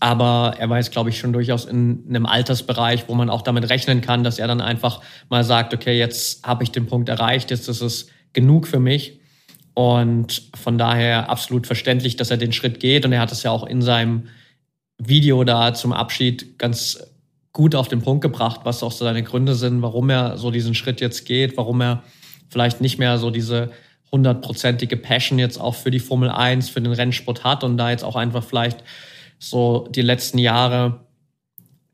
[0.00, 3.68] Aber er war jetzt, glaube ich, schon durchaus in einem Altersbereich, wo man auch damit
[3.68, 7.50] rechnen kann, dass er dann einfach mal sagt, okay, jetzt habe ich den Punkt erreicht,
[7.50, 9.18] jetzt ist es genug für mich.
[9.74, 13.04] Und von daher absolut verständlich, dass er den Schritt geht.
[13.04, 14.24] Und er hat es ja auch in seinem
[14.98, 16.98] Video da zum Abschied ganz
[17.52, 20.74] gut auf den Punkt gebracht, was auch so seine Gründe sind, warum er so diesen
[20.74, 22.02] Schritt jetzt geht, warum er
[22.48, 23.70] vielleicht nicht mehr so diese
[24.10, 28.04] hundertprozentige Passion jetzt auch für die Formel 1, für den Rennsport hat und da jetzt
[28.04, 28.82] auch einfach vielleicht
[29.38, 31.06] so die letzten Jahre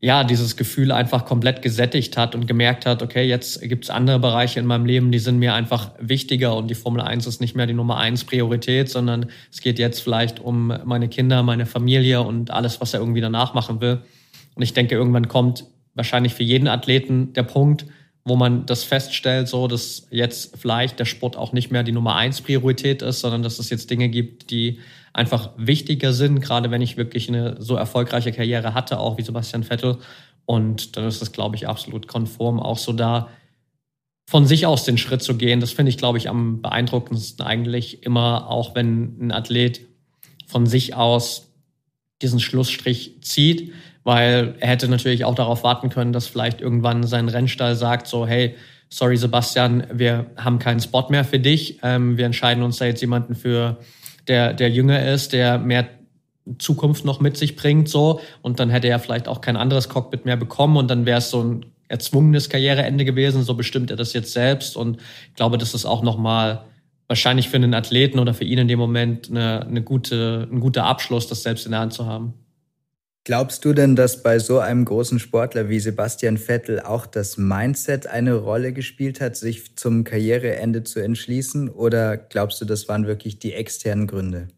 [0.05, 4.19] ja dieses Gefühl einfach komplett gesättigt hat und gemerkt hat, okay, jetzt gibt es andere
[4.19, 7.55] Bereiche in meinem Leben, die sind mir einfach wichtiger und die Formel 1 ist nicht
[7.55, 12.21] mehr die Nummer 1 Priorität, sondern es geht jetzt vielleicht um meine Kinder, meine Familie
[12.21, 14.01] und alles, was er irgendwie danach machen will.
[14.53, 15.65] Und ich denke, irgendwann kommt
[15.95, 17.85] wahrscheinlich für jeden Athleten der Punkt,
[18.25, 22.15] wo man das feststellt, so dass jetzt vielleicht der Sport auch nicht mehr die Nummer
[22.15, 24.79] eins Priorität ist, sondern dass es jetzt Dinge gibt, die
[25.13, 29.63] einfach wichtiger sind, gerade wenn ich wirklich eine so erfolgreiche Karriere hatte, auch wie Sebastian
[29.63, 29.99] Vettel.
[30.45, 33.29] Und dann ist es, glaube ich, absolut konform, auch so da
[34.27, 35.59] von sich aus den Schritt zu gehen.
[35.59, 39.81] Das finde ich, glaube ich, am beeindruckendsten eigentlich immer, auch wenn ein Athlet
[40.47, 41.51] von sich aus
[42.23, 43.71] diesen Schlussstrich zieht,
[44.05, 48.25] weil er hätte natürlich auch darauf warten können, dass vielleicht irgendwann sein Rennstall sagt, so,
[48.25, 48.55] hey,
[48.87, 51.79] sorry Sebastian, wir haben keinen Spot mehr für dich.
[51.83, 53.77] Ähm, wir entscheiden uns da jetzt jemanden für,
[54.27, 55.89] der, der jünger ist, der mehr
[56.59, 58.21] Zukunft noch mit sich bringt, so.
[58.41, 61.31] Und dann hätte er vielleicht auch kein anderes Cockpit mehr bekommen und dann wäre es
[61.31, 63.43] so ein erzwungenes Karriereende gewesen.
[63.43, 64.77] So bestimmt er das jetzt selbst.
[64.77, 66.65] Und ich glaube, das ist auch nochmal
[67.07, 70.85] wahrscheinlich für einen Athleten oder für ihn in dem Moment eine, eine gute, ein guter
[70.85, 72.33] Abschluss, das selbst in der Hand zu haben.
[73.25, 78.05] Glaubst du denn, dass bei so einem großen Sportler wie Sebastian Vettel auch das Mindset
[78.05, 81.69] eine Rolle gespielt hat, sich zum Karriereende zu entschließen?
[81.69, 84.49] Oder glaubst du, das waren wirklich die externen Gründe?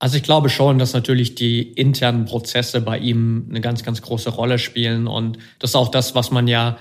[0.00, 4.28] Also ich glaube schon, dass natürlich die internen Prozesse bei ihm eine ganz, ganz große
[4.28, 5.06] Rolle spielen.
[5.06, 6.76] Und das ist auch das, was man ja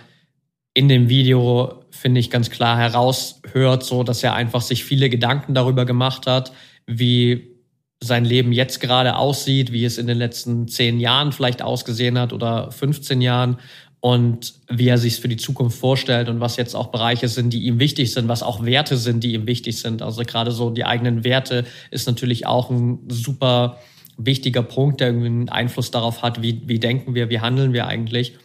[0.74, 5.54] in dem Video, finde ich, ganz klar heraushört, so dass er einfach sich viele Gedanken
[5.54, 6.52] darüber gemacht hat,
[6.86, 7.59] wie
[8.02, 12.32] sein Leben jetzt gerade aussieht, wie es in den letzten zehn Jahren vielleicht ausgesehen hat
[12.32, 13.58] oder 15 Jahren
[14.00, 17.66] und wie er sich für die Zukunft vorstellt und was jetzt auch Bereiche sind, die
[17.66, 20.02] ihm wichtig sind, was auch Werte sind, die ihm wichtig sind.
[20.02, 23.80] Also gerade so die eigenen Werte ist natürlich auch ein super
[24.18, 27.88] wichtiger Punkt, der irgendwie einen Einfluss darauf hat, wie, wie denken wir, wie handeln wir
[27.88, 28.36] eigentlich.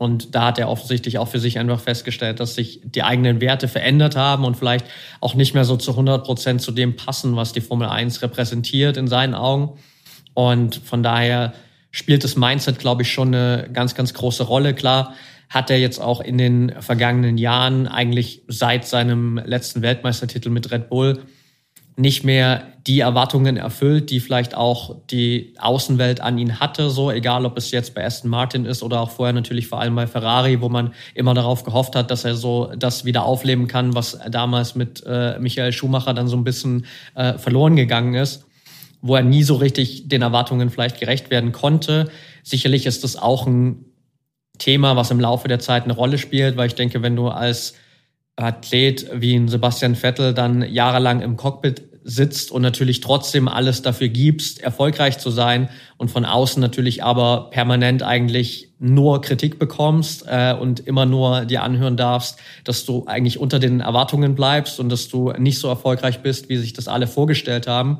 [0.00, 3.68] Und da hat er offensichtlich auch für sich einfach festgestellt, dass sich die eigenen Werte
[3.68, 4.86] verändert haben und vielleicht
[5.20, 8.96] auch nicht mehr so zu 100 Prozent zu dem passen, was die Formel 1 repräsentiert
[8.96, 9.78] in seinen Augen.
[10.32, 11.52] Und von daher
[11.90, 14.72] spielt das Mindset, glaube ich, schon eine ganz, ganz große Rolle.
[14.72, 15.12] Klar
[15.50, 20.88] hat er jetzt auch in den vergangenen Jahren, eigentlich seit seinem letzten Weltmeistertitel mit Red
[20.88, 21.18] Bull,
[22.00, 27.44] nicht mehr die Erwartungen erfüllt, die vielleicht auch die Außenwelt an ihn hatte, so egal
[27.44, 30.62] ob es jetzt bei Aston Martin ist oder auch vorher natürlich vor allem bei Ferrari,
[30.62, 34.74] wo man immer darauf gehofft hat, dass er so das wieder aufleben kann, was damals
[34.74, 38.46] mit äh, Michael Schumacher dann so ein bisschen äh, verloren gegangen ist,
[39.02, 42.08] wo er nie so richtig den Erwartungen vielleicht gerecht werden konnte.
[42.42, 43.84] Sicherlich ist das auch ein
[44.56, 47.74] Thema, was im Laufe der Zeit eine Rolle spielt, weil ich denke, wenn du als
[48.36, 54.08] Athlet wie ein Sebastian Vettel dann jahrelang im Cockpit sitzt und natürlich trotzdem alles dafür
[54.08, 60.54] gibst, erfolgreich zu sein und von außen natürlich aber permanent eigentlich nur Kritik bekommst äh,
[60.54, 65.08] und immer nur dir anhören darfst, dass du eigentlich unter den Erwartungen bleibst und dass
[65.08, 67.98] du nicht so erfolgreich bist, wie sich das alle vorgestellt haben,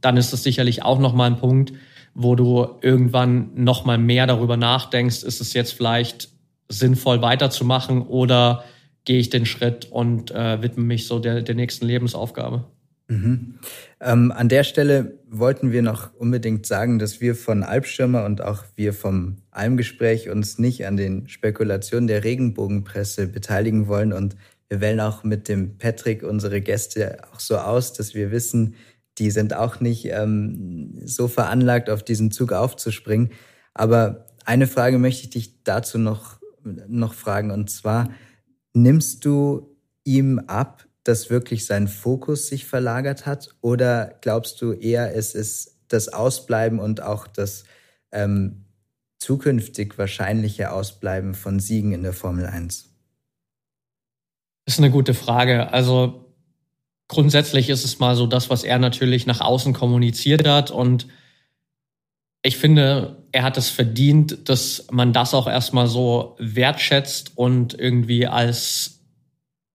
[0.00, 1.72] dann ist das sicherlich auch nochmal ein Punkt,
[2.14, 6.30] wo du irgendwann nochmal mehr darüber nachdenkst, ist es jetzt vielleicht
[6.68, 8.64] sinnvoll weiterzumachen oder
[9.04, 12.64] gehe ich den Schritt und äh, widme mich so der, der nächsten Lebensaufgabe.
[13.08, 13.58] Mhm.
[14.00, 18.64] Ähm, an der Stelle wollten wir noch unbedingt sagen, dass wir von Albstürmer und auch
[18.74, 24.36] wir vom Almgespräch uns nicht an den Spekulationen der Regenbogenpresse beteiligen wollen und
[24.68, 28.74] wir wählen auch mit dem Patrick unsere Gäste auch so aus, dass wir wissen,
[29.18, 33.30] die sind auch nicht ähm, so veranlagt, auf diesen Zug aufzuspringen.
[33.72, 36.40] Aber eine Frage möchte ich dich dazu noch,
[36.88, 38.10] noch fragen und zwar,
[38.74, 43.50] nimmst du ihm ab, dass wirklich sein Fokus sich verlagert hat?
[43.60, 47.64] Oder glaubst du eher, es ist das Ausbleiben und auch das
[48.10, 48.64] ähm,
[49.18, 52.88] zukünftig wahrscheinliche Ausbleiben von Siegen in der Formel 1?
[54.64, 55.72] Das ist eine gute Frage.
[55.72, 56.34] Also
[57.06, 60.72] grundsätzlich ist es mal so das, was er natürlich nach außen kommuniziert hat.
[60.72, 61.06] Und
[62.42, 68.26] ich finde, er hat es verdient, dass man das auch erstmal so wertschätzt und irgendwie
[68.26, 68.95] als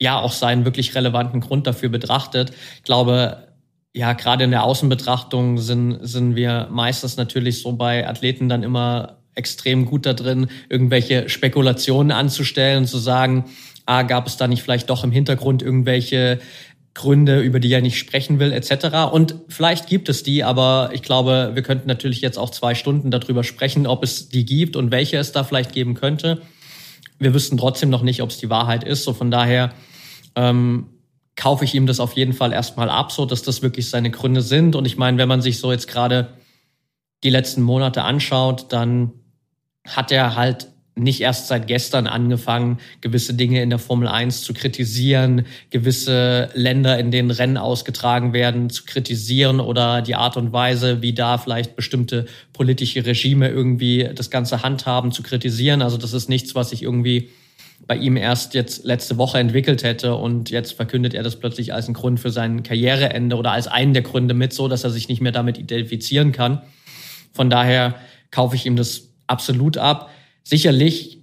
[0.02, 2.52] ja auch seinen wirklich relevanten Grund dafür betrachtet.
[2.78, 3.48] Ich glaube,
[3.94, 9.18] ja, gerade in der Außenbetrachtung sind, sind wir meistens natürlich so bei Athleten dann immer
[9.36, 13.46] extrem gut da drin, irgendwelche Spekulationen anzustellen und zu sagen,
[13.86, 16.40] ah, gab es da nicht vielleicht doch im Hintergrund irgendwelche
[16.96, 19.12] Gründe, über die er nicht sprechen will, etc.
[19.12, 23.12] Und vielleicht gibt es die, aber ich glaube, wir könnten natürlich jetzt auch zwei Stunden
[23.12, 26.42] darüber sprechen, ob es die gibt und welche es da vielleicht geben könnte.
[27.20, 29.04] Wir wüssten trotzdem noch nicht, ob es die Wahrheit ist.
[29.04, 29.74] So von daher
[30.36, 30.88] ähm,
[31.36, 34.42] kaufe ich ihm das auf jeden Fall erstmal ab, so dass das wirklich seine Gründe
[34.42, 34.76] sind.
[34.76, 36.34] Und ich meine, wenn man sich so jetzt gerade
[37.24, 39.12] die letzten Monate anschaut, dann
[39.88, 44.54] hat er halt nicht erst seit gestern angefangen, gewisse Dinge in der Formel 1 zu
[44.54, 51.02] kritisieren, gewisse Länder, in denen Rennen ausgetragen werden, zu kritisieren oder die Art und Weise,
[51.02, 55.82] wie da vielleicht bestimmte politische Regime irgendwie das Ganze handhaben, zu kritisieren.
[55.82, 57.30] Also das ist nichts, was ich irgendwie
[57.88, 61.86] bei ihm erst jetzt letzte Woche entwickelt hätte und jetzt verkündet er das plötzlich als
[61.86, 65.10] einen Grund für sein Karriereende oder als einen der Gründe mit, so dass er sich
[65.10, 66.62] nicht mehr damit identifizieren kann.
[67.34, 67.96] Von daher
[68.30, 70.10] kaufe ich ihm das absolut ab.
[70.44, 71.22] Sicherlich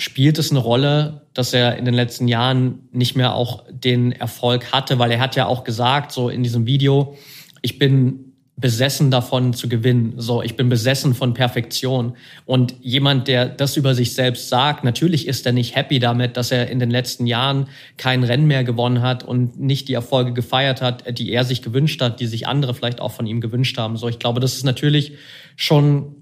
[0.00, 4.72] spielt es eine Rolle, dass er in den letzten Jahren nicht mehr auch den Erfolg
[4.72, 7.16] hatte, weil er hat ja auch gesagt, so in diesem Video,
[7.62, 8.27] ich bin
[8.60, 10.14] besessen davon zu gewinnen.
[10.16, 12.16] So, ich bin besessen von Perfektion.
[12.44, 16.50] Und jemand, der das über sich selbst sagt, natürlich ist er nicht happy damit, dass
[16.50, 20.82] er in den letzten Jahren kein Rennen mehr gewonnen hat und nicht die Erfolge gefeiert
[20.82, 23.96] hat, die er sich gewünscht hat, die sich andere vielleicht auch von ihm gewünscht haben.
[23.96, 25.12] So, ich glaube, das ist natürlich
[25.54, 26.16] schon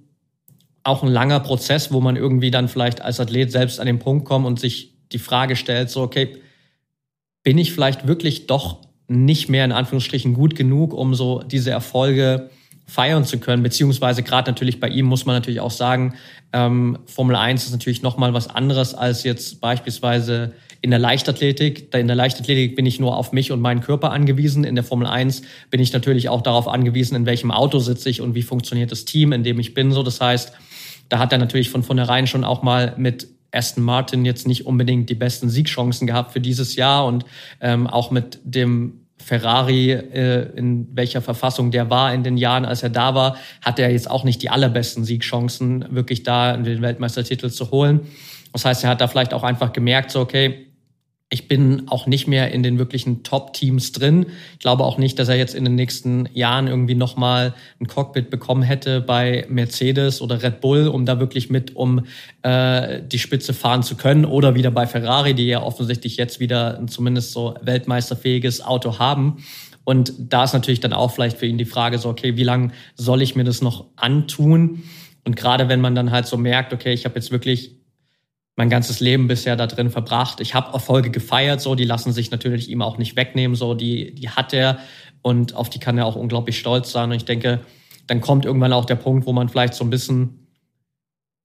[0.82, 4.26] auch ein langer Prozess, wo man irgendwie dann vielleicht als Athlet selbst an den Punkt
[4.26, 6.36] kommt und sich die Frage stellt, so, okay,
[7.42, 12.50] bin ich vielleicht wirklich doch nicht mehr in Anführungsstrichen gut genug, um so diese Erfolge
[12.86, 16.14] feiern zu können, beziehungsweise gerade natürlich bei ihm muss man natürlich auch sagen,
[16.52, 20.52] ähm, Formel 1 ist natürlich nochmal was anderes als jetzt beispielsweise
[20.82, 21.92] in der Leichtathletik.
[21.94, 24.62] In der Leichtathletik bin ich nur auf mich und meinen Körper angewiesen.
[24.62, 28.20] In der Formel 1 bin ich natürlich auch darauf angewiesen, in welchem Auto sitze ich
[28.20, 29.90] und wie funktioniert das Team, in dem ich bin.
[29.90, 30.52] So, das heißt,
[31.08, 35.10] da hat er natürlich von vornherein schon auch mal mit Aston Martin jetzt nicht unbedingt
[35.10, 37.24] die besten Siegchancen gehabt für dieses Jahr und
[37.60, 42.82] ähm, auch mit dem Ferrari, äh, in welcher Verfassung der war in den Jahren, als
[42.82, 47.50] er da war, hat er jetzt auch nicht die allerbesten Siegchancen, wirklich da den Weltmeistertitel
[47.50, 48.00] zu holen.
[48.52, 50.65] Das heißt, er hat da vielleicht auch einfach gemerkt, so, okay,
[51.28, 54.26] ich bin auch nicht mehr in den wirklichen Top-Teams drin.
[54.52, 58.30] Ich glaube auch nicht, dass er jetzt in den nächsten Jahren irgendwie nochmal ein Cockpit
[58.30, 62.04] bekommen hätte bei Mercedes oder Red Bull, um da wirklich mit um
[62.42, 64.24] äh, die Spitze fahren zu können.
[64.24, 69.44] Oder wieder bei Ferrari, die ja offensichtlich jetzt wieder ein zumindest so weltmeisterfähiges Auto haben.
[69.82, 72.70] Und da ist natürlich dann auch vielleicht für ihn die Frage so, okay, wie lange
[72.94, 74.84] soll ich mir das noch antun?
[75.24, 77.75] Und gerade wenn man dann halt so merkt, okay, ich habe jetzt wirklich
[78.56, 80.40] mein ganzes Leben bisher da drin verbracht.
[80.40, 84.14] Ich habe Erfolge gefeiert, so die lassen sich natürlich ihm auch nicht wegnehmen, so die
[84.14, 84.78] die hat er
[85.22, 87.10] und auf die kann er auch unglaublich stolz sein.
[87.10, 87.60] Und ich denke,
[88.06, 90.46] dann kommt irgendwann auch der Punkt, wo man vielleicht so ein bisschen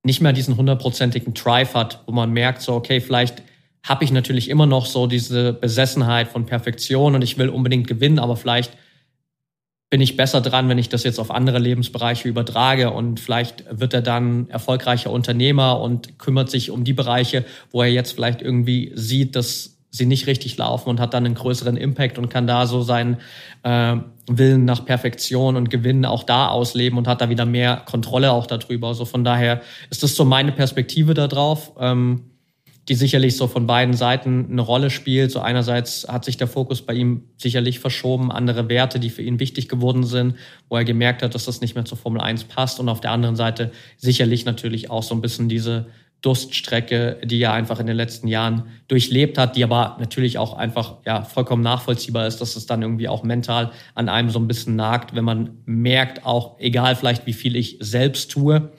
[0.04, 3.42] nicht mehr diesen hundertprozentigen Drive hat, wo man merkt, so okay, vielleicht
[3.84, 8.18] habe ich natürlich immer noch so diese Besessenheit von Perfektion und ich will unbedingt gewinnen,
[8.18, 8.76] aber vielleicht
[9.92, 13.92] bin ich besser dran, wenn ich das jetzt auf andere Lebensbereiche übertrage und vielleicht wird
[13.92, 18.92] er dann erfolgreicher Unternehmer und kümmert sich um die Bereiche, wo er jetzt vielleicht irgendwie
[18.94, 22.66] sieht, dass sie nicht richtig laufen und hat dann einen größeren Impact und kann da
[22.66, 23.18] so seinen
[23.64, 28.32] äh, Willen nach Perfektion und Gewinnen auch da ausleben und hat da wieder mehr Kontrolle
[28.32, 28.88] auch darüber.
[28.88, 31.72] Also von daher ist das so meine Perspektive darauf.
[31.78, 32.31] Ähm,
[32.88, 35.30] die sicherlich so von beiden Seiten eine Rolle spielt.
[35.30, 39.38] So einerseits hat sich der Fokus bei ihm sicherlich verschoben, andere Werte, die für ihn
[39.38, 40.34] wichtig geworden sind,
[40.68, 42.80] wo er gemerkt hat, dass das nicht mehr zur Formel 1 passt.
[42.80, 45.86] Und auf der anderen Seite sicherlich natürlich auch so ein bisschen diese
[46.22, 50.98] Durststrecke, die er einfach in den letzten Jahren durchlebt hat, die aber natürlich auch einfach
[51.04, 54.76] ja vollkommen nachvollziehbar ist, dass es dann irgendwie auch mental an einem so ein bisschen
[54.76, 58.70] nagt, wenn man merkt, auch egal vielleicht wie viel ich selbst tue,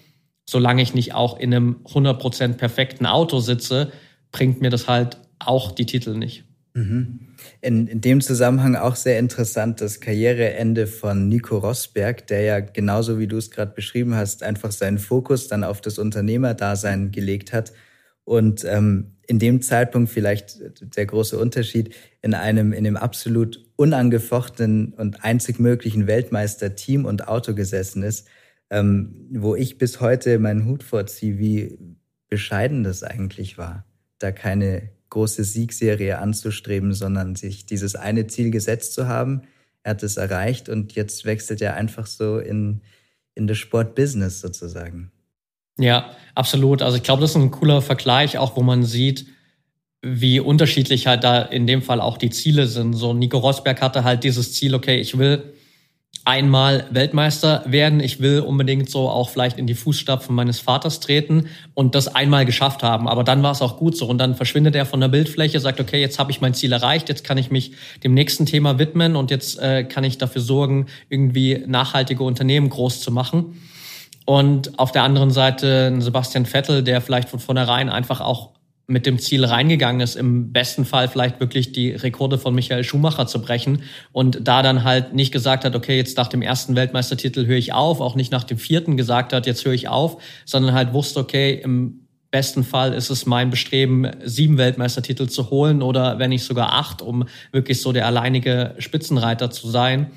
[0.46, 3.92] solange ich nicht auch in einem 100% perfekten Auto sitze,
[4.32, 6.44] bringt mir das halt auch die Titel nicht.
[6.74, 7.20] Mhm.
[7.62, 13.20] In, in dem Zusammenhang auch sehr interessant das Karriereende von Nico Rosberg, der ja genauso
[13.20, 17.74] wie du es gerade beschrieben hast, einfach seinen Fokus dann auf das Unternehmerdasein gelegt hat
[18.24, 20.60] und ähm, in dem Zeitpunkt vielleicht
[20.98, 27.54] der große Unterschied in einem in dem absolut unangefochtenen und einzig möglichen Weltmeister-Team und Auto
[27.54, 28.28] gesessen ist
[28.74, 31.78] ähm, wo ich bis heute meinen Hut vorziehe, wie
[32.28, 33.86] bescheiden das eigentlich war,
[34.18, 39.44] da keine große Siegserie anzustreben, sondern sich dieses eine Ziel gesetzt zu haben.
[39.84, 42.82] Er hat es erreicht und jetzt wechselt er einfach so in,
[43.36, 45.12] in das Sportbusiness sozusagen.
[45.78, 46.82] Ja, absolut.
[46.82, 49.28] Also ich glaube, das ist ein cooler Vergleich, auch wo man sieht,
[50.02, 52.94] wie unterschiedlich halt da in dem Fall auch die Ziele sind.
[52.94, 55.54] So Nico Rosberg hatte halt dieses Ziel, okay, ich will
[56.26, 58.00] einmal Weltmeister werden.
[58.00, 62.46] Ich will unbedingt so auch vielleicht in die Fußstapfen meines Vaters treten und das einmal
[62.46, 63.08] geschafft haben.
[63.08, 64.08] Aber dann war es auch gut so.
[64.08, 67.10] Und dann verschwindet er von der Bildfläche, sagt, okay, jetzt habe ich mein Ziel erreicht,
[67.10, 70.88] jetzt kann ich mich dem nächsten Thema widmen und jetzt äh, kann ich dafür sorgen,
[71.10, 73.62] irgendwie nachhaltige Unternehmen groß zu machen.
[74.26, 78.52] Und auf der anderen Seite Sebastian Vettel, der vielleicht von vornherein einfach auch
[78.86, 83.28] mit dem Ziel reingegangen ist, im besten Fall vielleicht wirklich die Rekorde von Michael Schumacher
[83.28, 87.46] zu brechen und da dann halt nicht gesagt hat, okay, jetzt nach dem ersten Weltmeistertitel
[87.46, 90.74] höre ich auf, auch nicht nach dem vierten gesagt hat, jetzt höre ich auf, sondern
[90.74, 96.20] halt wusste, okay, im besten Fall ist es mein Bestreben, sieben Weltmeistertitel zu holen oder
[96.20, 100.12] wenn nicht sogar acht, um wirklich so der alleinige Spitzenreiter zu sein.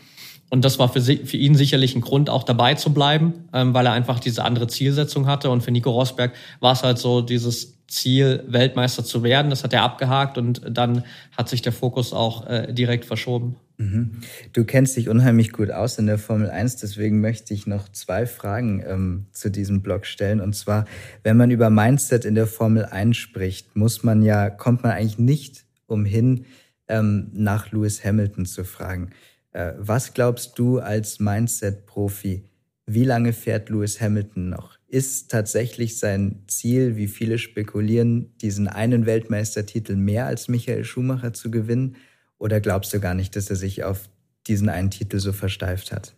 [0.49, 3.87] Und das war für, für ihn sicherlich ein Grund, auch dabei zu bleiben, ähm, weil
[3.87, 5.51] er einfach diese andere Zielsetzung hatte.
[5.51, 9.51] Und für Nico Rosberg war es halt so dieses Ziel, Weltmeister zu werden.
[9.51, 11.05] Das hat er abgehakt und dann
[11.37, 13.57] hat sich der Fokus auch äh, direkt verschoben.
[13.79, 14.21] Mhm.
[14.53, 18.27] Du kennst dich unheimlich gut aus in der Formel 1, deswegen möchte ich noch zwei
[18.27, 20.41] Fragen ähm, zu diesem Blog stellen.
[20.41, 20.87] Und zwar,
[21.23, 25.19] wenn man über Mindset in der Formel 1 spricht, muss man ja, kommt man eigentlich
[25.19, 26.47] nicht umhin,
[26.89, 29.11] ähm, nach Lewis Hamilton zu fragen.
[29.53, 32.45] Äh, was glaubst du als Mindset-Profi,
[32.87, 34.76] wie lange fährt Lewis Hamilton noch?
[34.89, 41.51] Ist tatsächlich sein Ziel, wie viele spekulieren, diesen einen Weltmeistertitel mehr als Michael Schumacher zu
[41.51, 41.97] gewinnen?
[42.39, 44.09] Oder glaubst du gar nicht, dass er sich auf
[44.47, 46.15] diesen einen Titel so versteift hat?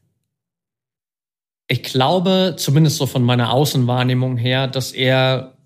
[1.66, 5.56] Ich glaube, zumindest so von meiner Außenwahrnehmung her, dass er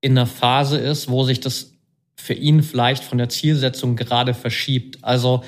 [0.00, 1.72] in einer Phase ist, wo sich das
[2.16, 4.98] für ihn vielleicht von der Zielsetzung gerade verschiebt.
[5.02, 5.42] Also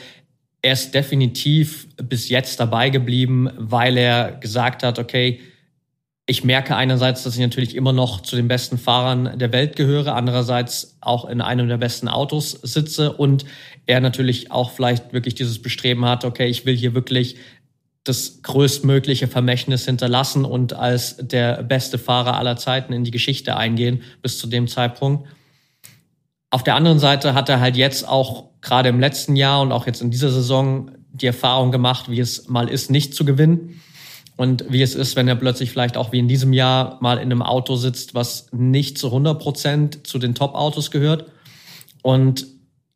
[0.62, 5.40] er ist definitiv bis jetzt dabei geblieben, weil er gesagt hat, okay,
[6.28, 10.14] ich merke einerseits, dass ich natürlich immer noch zu den besten Fahrern der Welt gehöre,
[10.14, 13.44] andererseits auch in einem der besten Autos sitze und
[13.86, 17.36] er natürlich auch vielleicht wirklich dieses Bestreben hat, okay, ich will hier wirklich
[18.02, 24.02] das größtmögliche Vermächtnis hinterlassen und als der beste Fahrer aller Zeiten in die Geschichte eingehen
[24.22, 25.28] bis zu dem Zeitpunkt.
[26.50, 29.86] Auf der anderen Seite hat er halt jetzt auch gerade im letzten Jahr und auch
[29.86, 33.80] jetzt in dieser Saison die Erfahrung gemacht, wie es mal ist, nicht zu gewinnen
[34.36, 37.24] und wie es ist, wenn er plötzlich vielleicht auch wie in diesem Jahr mal in
[37.24, 41.26] einem Auto sitzt, was nicht zu 100 Prozent zu den Top-Autos gehört.
[42.02, 42.46] Und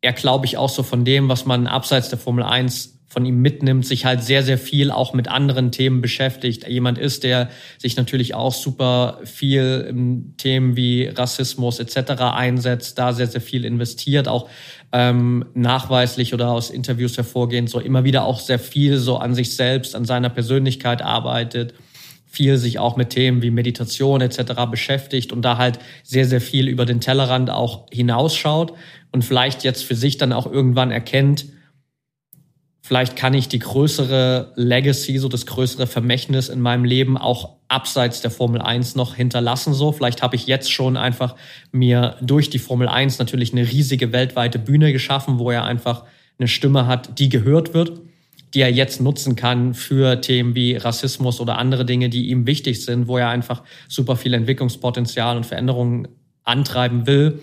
[0.01, 3.41] er, glaube ich, auch so von dem, was man abseits der Formel 1 von ihm
[3.41, 6.65] mitnimmt, sich halt sehr, sehr viel auch mit anderen Themen beschäftigt.
[6.65, 12.21] Jemand ist, der sich natürlich auch super viel in Themen wie Rassismus etc.
[12.21, 14.47] einsetzt, da sehr, sehr viel investiert, auch
[14.93, 19.57] ähm, nachweislich oder aus Interviews hervorgehend so immer wieder auch sehr viel so an sich
[19.57, 21.73] selbst, an seiner Persönlichkeit arbeitet,
[22.27, 24.53] viel sich auch mit Themen wie Meditation etc.
[24.71, 28.71] beschäftigt und da halt sehr, sehr viel über den Tellerrand auch hinausschaut
[29.11, 31.47] und vielleicht jetzt für sich dann auch irgendwann erkennt,
[32.91, 38.19] vielleicht kann ich die größere Legacy, so das größere Vermächtnis in meinem Leben auch abseits
[38.19, 39.73] der Formel 1 noch hinterlassen.
[39.73, 41.37] So, vielleicht habe ich jetzt schon einfach
[41.71, 46.03] mir durch die Formel 1 natürlich eine riesige weltweite Bühne geschaffen, wo er einfach
[46.37, 48.01] eine Stimme hat, die gehört wird,
[48.53, 52.83] die er jetzt nutzen kann für Themen wie Rassismus oder andere Dinge, die ihm wichtig
[52.83, 56.09] sind, wo er einfach super viel Entwicklungspotenzial und Veränderungen
[56.43, 57.39] antreiben will.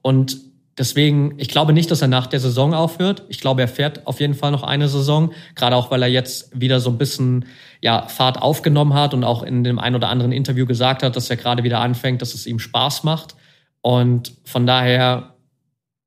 [0.00, 0.47] Und
[0.78, 3.24] deswegen, ich glaube nicht, dass er nach der Saison aufhört.
[3.28, 6.58] Ich glaube, er fährt auf jeden Fall noch eine Saison, gerade auch, weil er jetzt
[6.58, 7.46] wieder so ein bisschen
[7.80, 11.30] ja, Fahrt aufgenommen hat und auch in dem ein oder anderen Interview gesagt hat, dass
[11.30, 13.36] er gerade wieder anfängt, dass es ihm Spaß macht.
[13.80, 15.34] Und von daher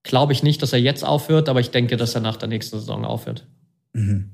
[0.03, 2.80] glaube ich nicht, dass er jetzt aufhört, aber ich denke, dass er nach der nächsten
[2.80, 3.45] Saison aufhört.
[3.93, 4.32] Mhm.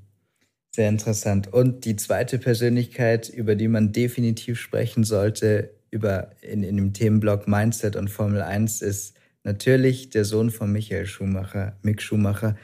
[0.72, 1.52] Sehr interessant.
[1.52, 7.48] Und die zweite Persönlichkeit, über die man definitiv sprechen sollte, über in, in dem Themenblock
[7.48, 9.17] Mindset und Formel 1, ist
[9.48, 12.58] natürlich der Sohn von Michael Schumacher, Mick Schumacher.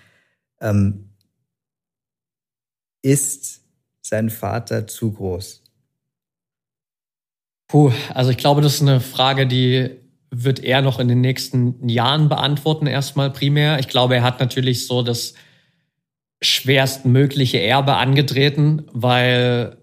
[0.60, 1.10] Ähm,
[3.02, 3.62] ist
[4.02, 5.64] sein Vater zu groß?
[7.68, 9.92] Puh, also ich glaube, das ist eine Frage, die
[10.30, 13.80] wird er noch in den nächsten Jahren beantworten, erstmal primär.
[13.80, 15.36] Ich glaube, er hat natürlich so das
[16.42, 19.78] schwerstmögliche Erbe angetreten, weil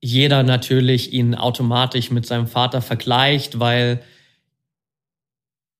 [0.00, 4.02] jeder natürlich ihn automatisch mit seinem Vater vergleicht, weil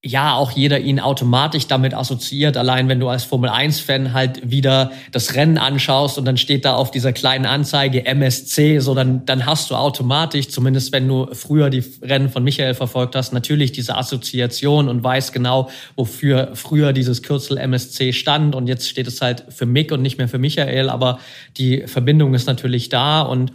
[0.05, 2.59] ja auch jeder ihn automatisch damit assoziiert.
[2.59, 6.75] Allein wenn du als Formel 1-Fan halt wieder das Rennen anschaust und dann steht da
[6.75, 11.71] auf dieser kleinen Anzeige MSC, so dann, dann hast du automatisch, zumindest wenn du früher
[11.71, 17.23] die Rennen von Michael verfolgt hast, natürlich diese Assoziation und weißt genau, wofür früher dieses
[17.23, 20.91] Kürzel MSC stand und jetzt steht es halt für Mick und nicht mehr für Michael,
[20.91, 21.19] aber
[21.57, 23.53] die Verbindung ist natürlich da und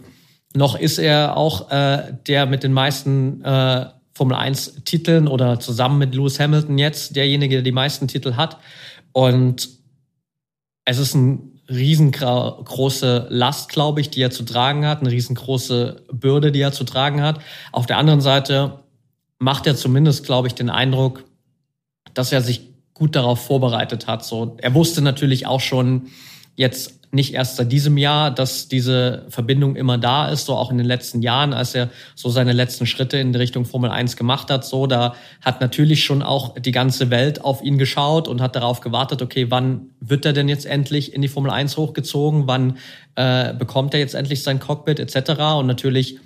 [0.52, 3.86] noch ist er auch äh, der mit den meisten äh,
[4.20, 8.58] Formel 1 Titeln oder zusammen mit Lewis Hamilton jetzt derjenige, der die meisten Titel hat.
[9.12, 9.70] Und
[10.84, 11.38] es ist eine
[11.70, 16.84] riesengroße Last, glaube ich, die er zu tragen hat, eine riesengroße Bürde, die er zu
[16.84, 17.40] tragen hat.
[17.72, 18.80] Auf der anderen Seite
[19.38, 21.24] macht er zumindest, glaube ich, den Eindruck,
[22.12, 24.22] dass er sich gut darauf vorbereitet hat.
[24.22, 26.08] So, er wusste natürlich auch schon
[26.56, 30.78] jetzt nicht erst seit diesem Jahr, dass diese Verbindung immer da ist, so auch in
[30.78, 34.64] den letzten Jahren, als er so seine letzten Schritte in Richtung Formel 1 gemacht hat,
[34.64, 38.80] so, da hat natürlich schon auch die ganze Welt auf ihn geschaut und hat darauf
[38.80, 42.78] gewartet, okay, wann wird er denn jetzt endlich in die Formel 1 hochgezogen, wann
[43.16, 45.40] äh, bekommt er jetzt endlich sein Cockpit etc.
[45.58, 46.18] Und natürlich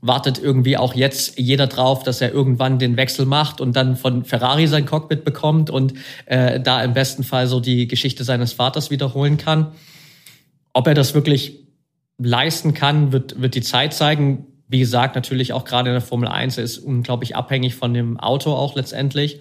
[0.00, 4.24] wartet irgendwie auch jetzt jeder drauf, dass er irgendwann den Wechsel macht und dann von
[4.24, 5.94] Ferrari sein Cockpit bekommt und
[6.26, 9.68] äh, da im besten Fall so die Geschichte seines Vaters wiederholen kann.
[10.72, 11.62] Ob er das wirklich
[12.18, 14.46] leisten kann, wird, wird die Zeit zeigen.
[14.68, 18.18] Wie gesagt, natürlich auch gerade in der Formel 1, er ist unglaublich abhängig von dem
[18.18, 19.40] Auto auch letztendlich.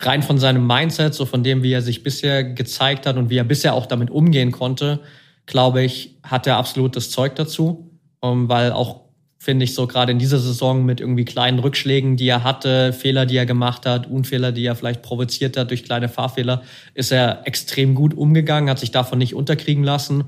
[0.00, 3.36] Rein von seinem Mindset, so von dem, wie er sich bisher gezeigt hat und wie
[3.36, 5.00] er bisher auch damit umgehen konnte,
[5.46, 7.86] glaube ich, hat er absolut das Zeug dazu.
[8.22, 9.00] Um, weil auch,
[9.38, 13.24] finde ich, so gerade in dieser Saison mit irgendwie kleinen Rückschlägen, die er hatte, Fehler,
[13.24, 17.46] die er gemacht hat, Unfehler, die er vielleicht provoziert hat durch kleine Fahrfehler, ist er
[17.46, 20.24] extrem gut umgegangen, hat sich davon nicht unterkriegen lassen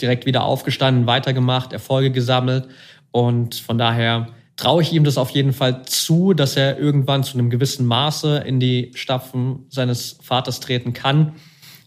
[0.00, 2.68] direkt wieder aufgestanden, weitergemacht, Erfolge gesammelt.
[3.10, 7.34] Und von daher traue ich ihm das auf jeden Fall zu, dass er irgendwann zu
[7.34, 11.32] einem gewissen Maße in die Stapfen seines Vaters treten kann.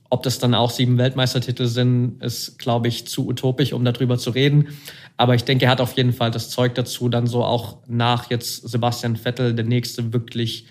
[0.09, 4.29] Ob das dann auch sieben Weltmeistertitel sind, ist, glaube ich, zu utopisch, um darüber zu
[4.29, 4.69] reden.
[5.17, 8.29] Aber ich denke, er hat auf jeden Fall das Zeug dazu, dann so auch nach
[8.29, 10.67] jetzt Sebastian Vettel der nächste wirklich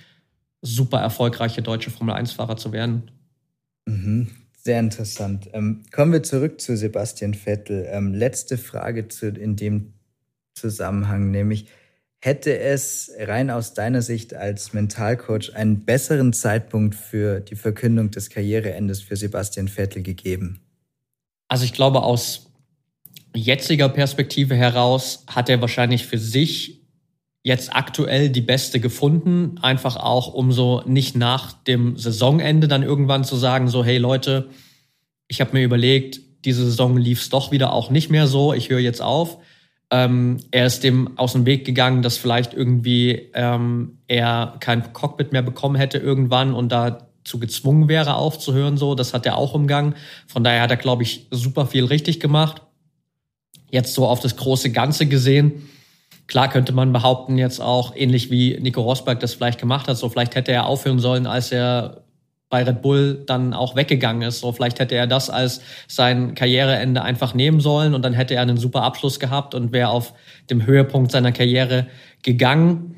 [0.61, 3.11] super erfolgreiche deutsche Formel-1-Fahrer zu werden.
[3.86, 4.30] Mhm.
[4.64, 5.48] Sehr interessant.
[5.54, 7.84] Ähm, kommen wir zurück zu Sebastian Vettel.
[7.90, 9.94] Ähm, letzte Frage zu, in dem
[10.54, 11.66] Zusammenhang, nämlich
[12.20, 18.30] hätte es rein aus deiner Sicht als Mentalcoach einen besseren Zeitpunkt für die Verkündung des
[18.30, 20.60] Karriereendes für Sebastian Vettel gegeben?
[21.48, 22.52] Also ich glaube, aus
[23.34, 26.82] jetziger Perspektive heraus hat er wahrscheinlich für sich
[27.43, 33.24] jetzt aktuell die beste gefunden, einfach auch um so nicht nach dem Saisonende dann irgendwann
[33.24, 34.49] zu sagen, so hey Leute,
[35.26, 38.70] ich habe mir überlegt, diese Saison lief es doch wieder auch nicht mehr so, ich
[38.70, 39.38] höre jetzt auf.
[39.90, 45.32] Ähm, er ist dem aus dem Weg gegangen, dass vielleicht irgendwie ähm, er kein Cockpit
[45.32, 48.78] mehr bekommen hätte irgendwann und dazu gezwungen wäre aufzuhören.
[48.78, 49.95] So, das hat er auch umgangen.
[50.26, 52.62] Von daher hat er, glaube ich, super viel richtig gemacht.
[53.70, 55.68] Jetzt so auf das große Ganze gesehen
[56.26, 60.08] Klar könnte man behaupten, jetzt auch ähnlich wie Nico Rosberg das vielleicht gemacht hat, so
[60.08, 62.04] vielleicht hätte er aufhören sollen, als er
[62.52, 64.40] bei Red Bull dann auch weggegangen ist.
[64.40, 68.42] So vielleicht hätte er das als sein Karriereende einfach nehmen sollen und dann hätte er
[68.42, 70.12] einen super Abschluss gehabt und wäre auf
[70.50, 71.86] dem Höhepunkt seiner Karriere
[72.22, 72.96] gegangen.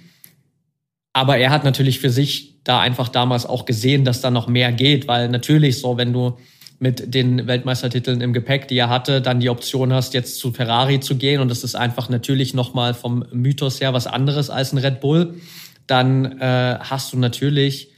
[1.13, 4.73] Aber er hat natürlich für sich da einfach damals auch gesehen, dass da noch mehr
[4.73, 6.37] geht, weil natürlich so, wenn du
[6.85, 11.01] mit den Weltmeistertiteln im Gepäck, die er hatte, dann die Option hast, jetzt zu Ferrari
[11.01, 11.41] zu gehen.
[11.41, 15.41] Und das ist einfach natürlich nochmal vom Mythos her was anderes als ein Red Bull,
[15.87, 17.89] dann äh, hast du natürlich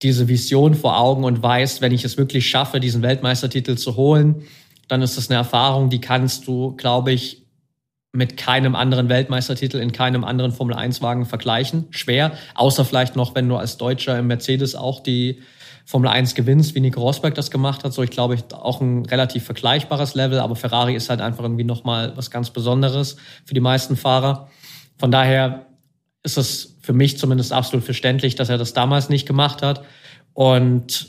[0.00, 4.44] diese Vision vor Augen und weißt, wenn ich es wirklich schaffe, diesen Weltmeistertitel zu holen,
[4.88, 7.42] dann ist das eine Erfahrung, die kannst du, glaube ich,
[8.12, 11.88] mit keinem anderen Weltmeistertitel in keinem anderen Formel-1-Wagen vergleichen.
[11.90, 15.42] Schwer, außer vielleicht noch, wenn du als Deutscher im Mercedes auch die
[15.88, 17.94] Formel 1 gewinnst, wie Nico Rosberg das gemacht hat.
[17.94, 22.14] So, ich glaube, auch ein relativ vergleichbares Level, aber Ferrari ist halt einfach irgendwie nochmal
[22.14, 23.16] was ganz Besonderes
[23.46, 24.50] für die meisten Fahrer.
[24.98, 25.64] Von daher
[26.22, 29.82] ist es für mich zumindest absolut verständlich, dass er das damals nicht gemacht hat.
[30.34, 31.08] Und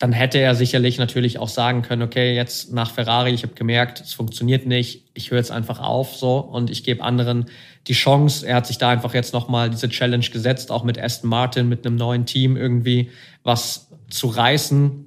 [0.00, 4.00] dann hätte er sicherlich natürlich auch sagen können, okay, jetzt nach Ferrari, ich habe gemerkt,
[4.00, 7.50] es funktioniert nicht, ich höre jetzt einfach auf so und ich gebe anderen
[7.86, 8.46] die Chance.
[8.46, 11.86] Er hat sich da einfach jetzt nochmal diese Challenge gesetzt, auch mit Aston Martin, mit
[11.86, 13.10] einem neuen Team irgendwie
[13.42, 15.04] was zu reißen.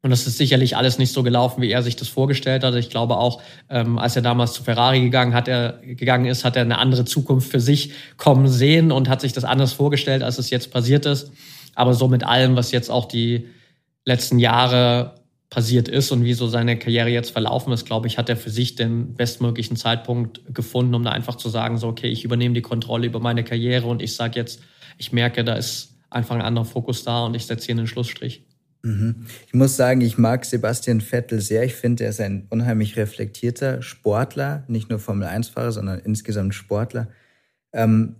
[0.00, 2.74] Und das ist sicherlich alles nicht so gelaufen, wie er sich das vorgestellt hat.
[2.76, 6.56] Ich glaube auch, ähm, als er damals zu Ferrari gegangen, hat er, gegangen ist, hat
[6.56, 10.38] er eine andere Zukunft für sich kommen sehen und hat sich das anders vorgestellt, als
[10.38, 11.30] es jetzt passiert ist.
[11.74, 13.46] Aber so mit allem, was jetzt auch die
[14.04, 15.14] letzten Jahre
[15.50, 18.50] passiert ist und wie so seine Karriere jetzt verlaufen ist, glaube ich, hat er für
[18.50, 22.62] sich den bestmöglichen Zeitpunkt gefunden, um da einfach zu sagen, so, okay, ich übernehme die
[22.62, 24.60] Kontrolle über meine Karriere und ich sage jetzt,
[24.96, 28.44] ich merke, da ist einfach ein anderer Fokus da und ich setze hier einen Schlussstrich.
[28.82, 29.26] Mhm.
[29.46, 31.64] Ich muss sagen, ich mag Sebastian Vettel sehr.
[31.64, 37.08] Ich finde, er ist ein unheimlich reflektierter Sportler, nicht nur Formel-1-Fahrer, sondern insgesamt Sportler.
[37.72, 38.16] Ähm,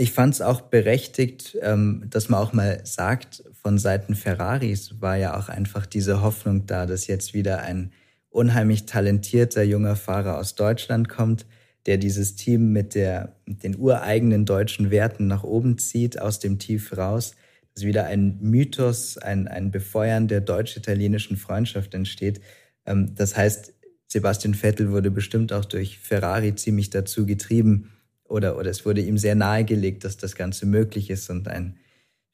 [0.00, 5.16] ich fand es auch berechtigt, ähm, dass man auch mal sagt, von Seiten Ferraris war
[5.16, 7.90] ja auch einfach diese Hoffnung da, dass jetzt wieder ein
[8.30, 11.46] unheimlich talentierter junger Fahrer aus Deutschland kommt,
[11.86, 16.60] der dieses Team mit, der, mit den ureigenen deutschen Werten nach oben zieht, aus dem
[16.60, 17.34] Tief raus,
[17.74, 22.40] dass wieder ein Mythos, ein, ein Befeuern der deutsch-italienischen Freundschaft entsteht.
[22.86, 23.74] Ähm, das heißt,
[24.06, 27.90] Sebastian Vettel wurde bestimmt auch durch Ferrari ziemlich dazu getrieben,
[28.28, 31.78] oder, oder es wurde ihm sehr nahegelegt, dass das Ganze möglich ist und ein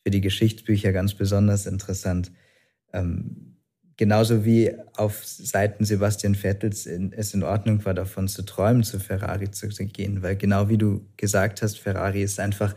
[0.02, 2.30] für die Geschichtsbücher ganz besonders interessant.
[2.92, 3.56] Ähm,
[3.96, 9.50] genauso wie auf Seiten Sebastian Vettels es in Ordnung war, davon zu träumen, zu Ferrari
[9.50, 12.74] zu gehen, weil genau wie du gesagt hast, Ferrari ist einfach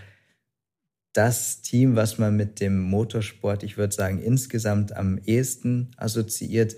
[1.17, 6.75] das Team, was man mit dem Motorsport, ich würde sagen, insgesamt am ehesten assoziiert.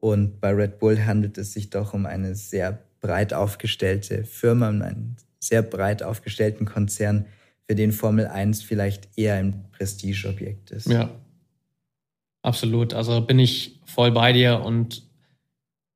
[0.00, 5.16] Und bei Red Bull handelt es sich doch um eine sehr breit aufgestellte Firma, ein
[5.46, 7.26] sehr breit aufgestellten Konzern,
[7.66, 10.88] für den Formel 1 vielleicht eher ein Prestigeobjekt ist.
[10.88, 11.10] Ja,
[12.42, 12.92] absolut.
[12.94, 15.02] Also bin ich voll bei dir und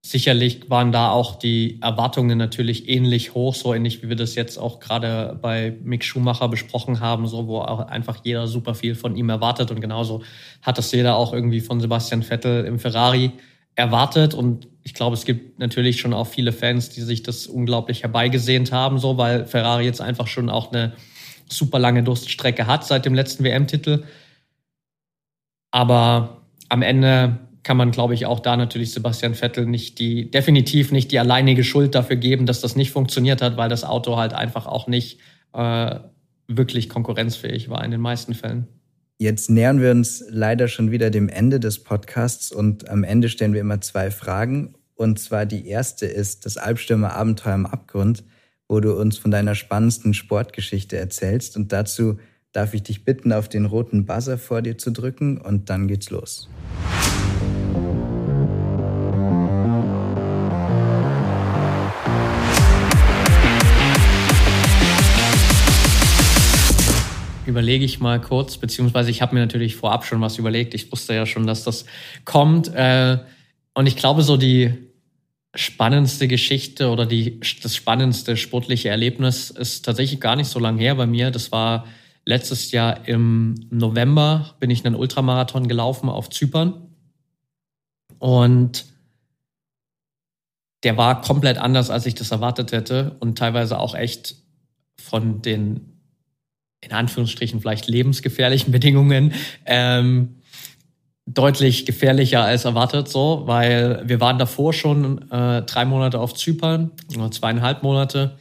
[0.00, 4.56] sicherlich waren da auch die Erwartungen natürlich ähnlich hoch, so ähnlich wie wir das jetzt
[4.56, 9.16] auch gerade bei Mick Schumacher besprochen haben, so wo auch einfach jeder super viel von
[9.16, 10.22] ihm erwartet und genauso
[10.62, 13.32] hat das jeder auch irgendwie von Sebastian Vettel im Ferrari
[13.78, 18.02] erwartet und ich glaube, es gibt natürlich schon auch viele Fans, die sich das unglaublich
[18.02, 20.94] herbeigesehnt haben, so, weil Ferrari jetzt einfach schon auch eine
[21.48, 24.04] super lange Durststrecke hat seit dem letzten WM-Titel.
[25.70, 30.90] Aber am Ende kann man, glaube ich, auch da natürlich Sebastian Vettel nicht die, definitiv
[30.90, 34.32] nicht die alleinige Schuld dafür geben, dass das nicht funktioniert hat, weil das Auto halt
[34.32, 35.20] einfach auch nicht
[35.52, 35.96] äh,
[36.46, 38.66] wirklich konkurrenzfähig war in den meisten Fällen.
[39.20, 43.52] Jetzt nähern wir uns leider schon wieder dem Ende des Podcasts und am Ende stellen
[43.52, 44.76] wir immer zwei Fragen.
[44.94, 48.22] Und zwar die erste ist das Albstürmer Abenteuer im Abgrund,
[48.68, 51.56] wo du uns von deiner spannendsten Sportgeschichte erzählst.
[51.56, 52.20] Und dazu
[52.52, 56.10] darf ich dich bitten, auf den roten Buzzer vor dir zu drücken und dann geht's
[56.10, 56.48] los.
[67.48, 70.74] Überlege ich mal kurz, beziehungsweise ich habe mir natürlich vorab schon was überlegt.
[70.74, 71.84] Ich wusste ja schon, dass das
[72.24, 72.68] kommt.
[72.74, 73.18] Äh,
[73.74, 74.74] und ich glaube, so die
[75.54, 80.94] spannendste Geschichte oder die, das spannendste sportliche Erlebnis ist tatsächlich gar nicht so lange her
[80.94, 81.30] bei mir.
[81.30, 81.86] Das war
[82.24, 86.88] letztes Jahr im November, bin ich einen Ultramarathon gelaufen auf Zypern.
[88.18, 88.84] Und
[90.84, 94.36] der war komplett anders, als ich das erwartet hätte und teilweise auch echt
[94.96, 95.97] von den
[96.80, 99.32] in Anführungsstrichen vielleicht lebensgefährlichen Bedingungen
[99.66, 100.36] ähm,
[101.26, 106.90] deutlich gefährlicher als erwartet, so, weil wir waren davor schon äh, drei Monate auf Zypern,
[107.14, 108.38] oder zweieinhalb Monate.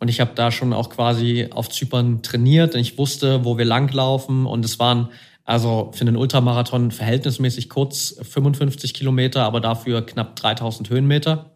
[0.00, 3.64] Und ich habe da schon auch quasi auf Zypern trainiert und ich wusste, wo wir
[3.64, 4.46] langlaufen.
[4.46, 5.08] Und es waren
[5.44, 11.52] also für einen Ultramarathon verhältnismäßig kurz 55 Kilometer, aber dafür knapp 3000 Höhenmeter.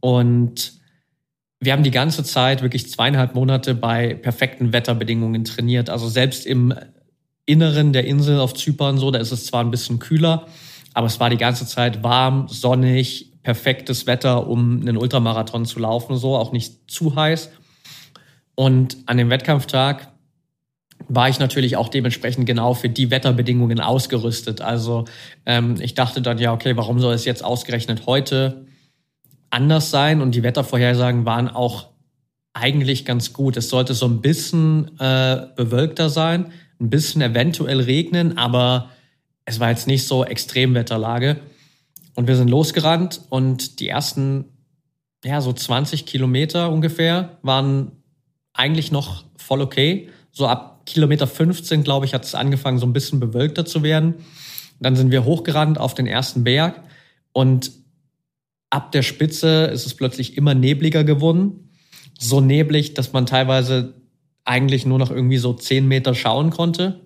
[0.00, 0.74] Und
[1.64, 5.90] wir haben die ganze Zeit, wirklich zweieinhalb Monate bei perfekten Wetterbedingungen trainiert.
[5.90, 6.74] Also selbst im
[7.46, 10.46] Inneren der Insel auf Zypern so, da ist es zwar ein bisschen kühler,
[10.94, 16.16] aber es war die ganze Zeit warm, sonnig, perfektes Wetter, um einen Ultramarathon zu laufen,
[16.16, 17.50] so, auch nicht zu heiß.
[18.54, 20.08] Und an dem Wettkampftag
[21.08, 24.60] war ich natürlich auch dementsprechend genau für die Wetterbedingungen ausgerüstet.
[24.60, 25.04] Also
[25.44, 28.66] ähm, ich dachte dann, ja, okay, warum soll es jetzt ausgerechnet heute
[29.54, 31.86] anders sein und die Wettervorhersagen waren auch
[32.52, 33.56] eigentlich ganz gut.
[33.56, 38.90] Es sollte so ein bisschen äh, bewölkter sein, ein bisschen eventuell regnen, aber
[39.44, 41.38] es war jetzt nicht so Extremwetterlage.
[42.16, 44.46] Und wir sind losgerannt und die ersten,
[45.24, 47.92] ja, so 20 Kilometer ungefähr waren
[48.52, 50.08] eigentlich noch voll okay.
[50.30, 54.14] So ab Kilometer 15, glaube ich, hat es angefangen, so ein bisschen bewölkter zu werden.
[54.80, 56.82] Dann sind wir hochgerannt auf den ersten Berg
[57.32, 57.83] und
[58.74, 61.70] ab der Spitze ist es plötzlich immer nebliger geworden.
[62.18, 63.94] So neblig, dass man teilweise
[64.44, 67.00] eigentlich nur noch irgendwie so 10 Meter schauen konnte.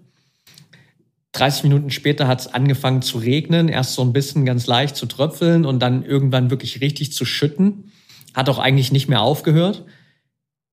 [1.32, 5.04] 30 Minuten später hat es angefangen zu regnen, erst so ein bisschen ganz leicht zu
[5.04, 7.92] tröpfeln und dann irgendwann wirklich richtig zu schütten.
[8.32, 9.84] Hat auch eigentlich nicht mehr aufgehört.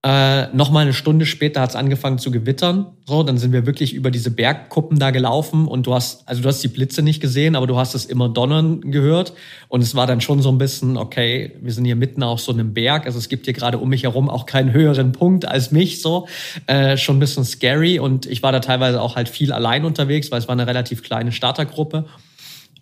[0.05, 2.85] Äh, Nochmal eine Stunde später hat es angefangen zu gewittern.
[3.07, 6.47] So, dann sind wir wirklich über diese Bergkuppen da gelaufen und du hast, also du
[6.47, 9.33] hast die Blitze nicht gesehen, aber du hast es immer donnern gehört.
[9.67, 12.51] Und es war dann schon so ein bisschen, okay, wir sind hier mitten auf so
[12.51, 13.07] einem Berg.
[13.07, 16.03] Also es gibt hier gerade um mich herum auch keinen höheren Punkt als mich.
[16.03, 16.27] So,
[16.67, 17.97] äh, schon ein bisschen scary.
[17.97, 21.01] Und ich war da teilweise auch halt viel allein unterwegs, weil es war eine relativ
[21.01, 22.05] kleine Startergruppe.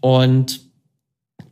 [0.01, 0.59] Und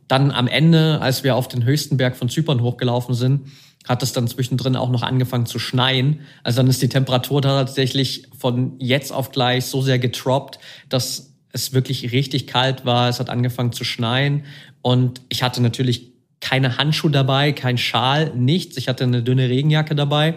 [0.06, 3.46] dann am Ende, als wir auf den höchsten Berg von Zypern hochgelaufen sind,
[3.88, 6.20] hat es dann zwischendrin auch noch angefangen zu schneien.
[6.42, 11.72] Also dann ist die Temperatur tatsächlich von jetzt auf gleich so sehr getroppt, dass es
[11.72, 13.08] wirklich richtig kalt war.
[13.08, 14.44] Es hat angefangen zu schneien
[14.82, 18.76] und ich hatte natürlich keine Handschuhe dabei, kein Schal, nichts.
[18.76, 20.36] Ich hatte eine dünne Regenjacke dabei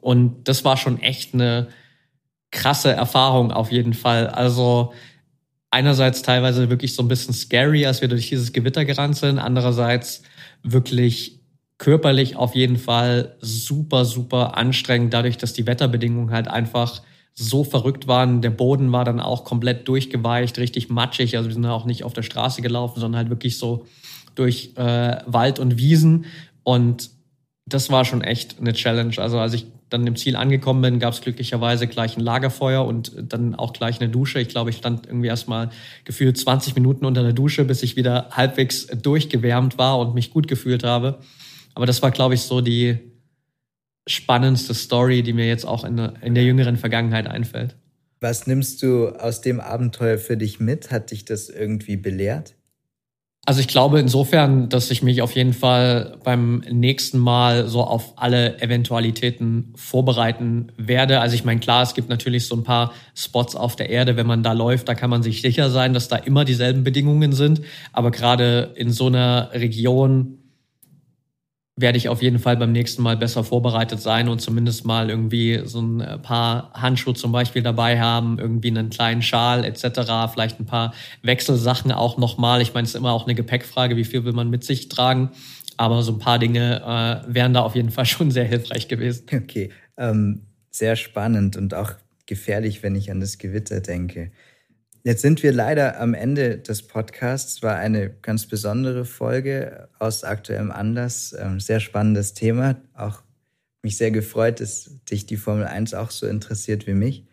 [0.00, 1.68] und das war schon echt eine
[2.50, 4.28] krasse Erfahrung auf jeden Fall.
[4.28, 4.92] Also
[5.70, 10.22] einerseits teilweise wirklich so ein bisschen scary, als wir durch dieses Gewitter gerannt sind, andererseits
[10.62, 11.39] wirklich
[11.80, 17.00] körperlich auf jeden Fall super, super anstrengend, dadurch, dass die Wetterbedingungen halt einfach
[17.32, 18.42] so verrückt waren.
[18.42, 21.38] Der Boden war dann auch komplett durchgeweicht, richtig matschig.
[21.38, 23.86] Also wir sind auch nicht auf der Straße gelaufen, sondern halt wirklich so
[24.34, 26.26] durch äh, Wald und Wiesen.
[26.64, 27.10] Und
[27.64, 29.14] das war schon echt eine Challenge.
[29.16, 33.14] Also als ich dann im Ziel angekommen bin, gab es glücklicherweise gleich ein Lagerfeuer und
[33.22, 34.38] dann auch gleich eine Dusche.
[34.38, 35.70] Ich glaube, ich stand irgendwie erstmal
[36.04, 40.46] gefühlt 20 Minuten unter der Dusche, bis ich wieder halbwegs durchgewärmt war und mich gut
[40.46, 41.20] gefühlt habe.
[41.74, 42.98] Aber das war, glaube ich, so die
[44.06, 47.76] spannendste Story, die mir jetzt auch in der, in der jüngeren Vergangenheit einfällt.
[48.20, 50.90] Was nimmst du aus dem Abenteuer für dich mit?
[50.90, 52.54] Hat dich das irgendwie belehrt?
[53.46, 58.12] Also ich glaube insofern, dass ich mich auf jeden Fall beim nächsten Mal so auf
[58.16, 61.20] alle Eventualitäten vorbereiten werde.
[61.20, 64.26] Also ich meine, klar, es gibt natürlich so ein paar Spots auf der Erde, wenn
[64.26, 67.62] man da läuft, da kann man sich sicher sein, dass da immer dieselben Bedingungen sind.
[67.94, 70.39] Aber gerade in so einer Region,
[71.80, 75.62] werde ich auf jeden Fall beim nächsten Mal besser vorbereitet sein und zumindest mal irgendwie
[75.64, 80.60] so ein äh, paar Handschuhe zum Beispiel dabei haben, irgendwie einen kleinen Schal etc., vielleicht
[80.60, 82.60] ein paar Wechselsachen auch nochmal.
[82.60, 85.30] Ich meine, es ist immer auch eine Gepäckfrage, wie viel will man mit sich tragen.
[85.76, 89.26] Aber so ein paar Dinge äh, wären da auf jeden Fall schon sehr hilfreich gewesen.
[89.32, 91.92] Okay, ähm, sehr spannend und auch
[92.26, 94.30] gefährlich, wenn ich an das Gewitter denke.
[95.02, 97.62] Jetzt sind wir leider am Ende des Podcasts.
[97.62, 101.34] War eine ganz besondere Folge aus aktuellem Anlass.
[101.38, 102.76] Ähm, sehr spannendes Thema.
[102.94, 103.22] Auch
[103.82, 107.24] mich sehr gefreut, dass dich die Formel 1 auch so interessiert wie mich.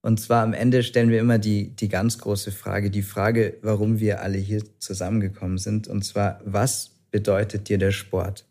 [0.00, 4.00] Und zwar am Ende stellen wir immer die, die ganz große Frage, die Frage, warum
[4.00, 5.88] wir alle hier zusammengekommen sind.
[5.88, 8.46] Und zwar, was bedeutet dir der Sport?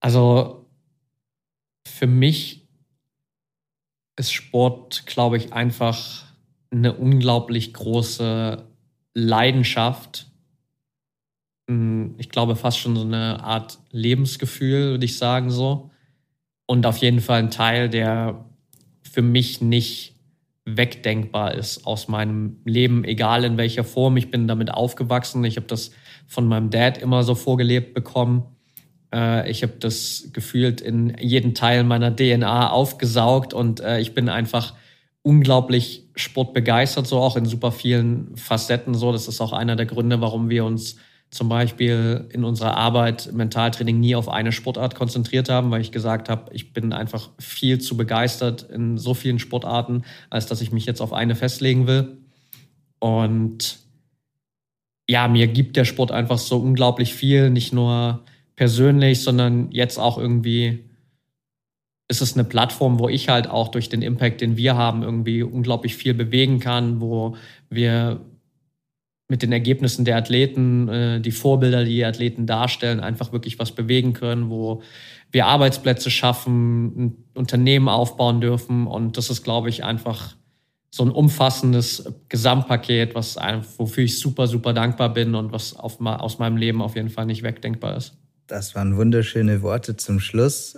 [0.00, 0.66] Also
[1.86, 2.66] für mich
[4.16, 6.33] ist Sport, glaube ich, einfach
[6.74, 8.64] eine unglaublich große
[9.14, 10.26] Leidenschaft.
[11.68, 15.90] Hm, ich glaube fast schon so eine Art Lebensgefühl, würde ich sagen so.
[16.66, 18.44] Und auf jeden Fall ein Teil, der
[19.02, 20.14] für mich nicht
[20.64, 24.16] wegdenkbar ist aus meinem Leben, egal in welcher Form.
[24.16, 25.44] Ich bin damit aufgewachsen.
[25.44, 25.90] Ich habe das
[26.26, 28.44] von meinem Dad immer so vorgelebt bekommen.
[29.14, 34.30] Äh, ich habe das gefühlt in jeden Teil meiner DNA aufgesaugt und äh, ich bin
[34.30, 34.74] einfach
[35.24, 38.94] unglaublich sportbegeistert, so auch in super vielen Facetten.
[38.94, 40.96] So, das ist auch einer der Gründe, warum wir uns
[41.30, 46.28] zum Beispiel in unserer Arbeit Mentaltraining nie auf eine Sportart konzentriert haben, weil ich gesagt
[46.28, 50.84] habe, ich bin einfach viel zu begeistert in so vielen Sportarten, als dass ich mich
[50.84, 52.18] jetzt auf eine festlegen will.
[53.00, 53.78] Und
[55.08, 58.22] ja, mir gibt der Sport einfach so unglaublich viel, nicht nur
[58.56, 60.84] persönlich, sondern jetzt auch irgendwie
[62.08, 65.42] ist es eine Plattform, wo ich halt auch durch den Impact, den wir haben, irgendwie
[65.42, 67.36] unglaublich viel bewegen kann, wo
[67.70, 68.20] wir
[69.28, 73.72] mit den Ergebnissen der Athleten, äh, die Vorbilder, die die Athleten darstellen, einfach wirklich was
[73.72, 74.82] bewegen können, wo
[75.32, 78.86] wir Arbeitsplätze schaffen, ein Unternehmen aufbauen dürfen.
[78.86, 80.36] Und das ist, glaube ich, einfach
[80.90, 83.36] so ein umfassendes Gesamtpaket, was
[83.78, 87.26] wofür ich super, super dankbar bin und was auf, aus meinem Leben auf jeden Fall
[87.26, 88.16] nicht wegdenkbar ist.
[88.46, 90.76] Das waren wunderschöne Worte zum Schluss.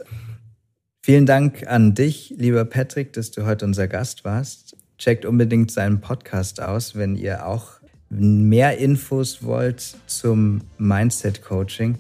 [1.07, 4.77] Vielen Dank an dich, lieber Patrick, dass du heute unser Gast warst.
[4.99, 7.75] checkt unbedingt seinen Podcast aus, wenn ihr auch
[8.11, 11.97] mehr Infos wollt zum Mindset Coaching.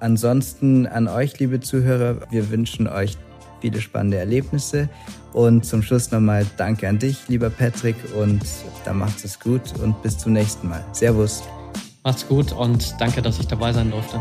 [0.00, 3.16] Ansonsten an euch, liebe Zuhörer, wir wünschen euch
[3.62, 4.90] viele spannende Erlebnisse.
[5.32, 8.42] Und zum Schluss nochmal Danke an dich, lieber Patrick, und
[8.84, 10.84] da macht es gut und bis zum nächsten Mal.
[10.92, 11.42] Servus.
[12.04, 14.20] Macht's gut und danke, dass ich dabei sein durfte.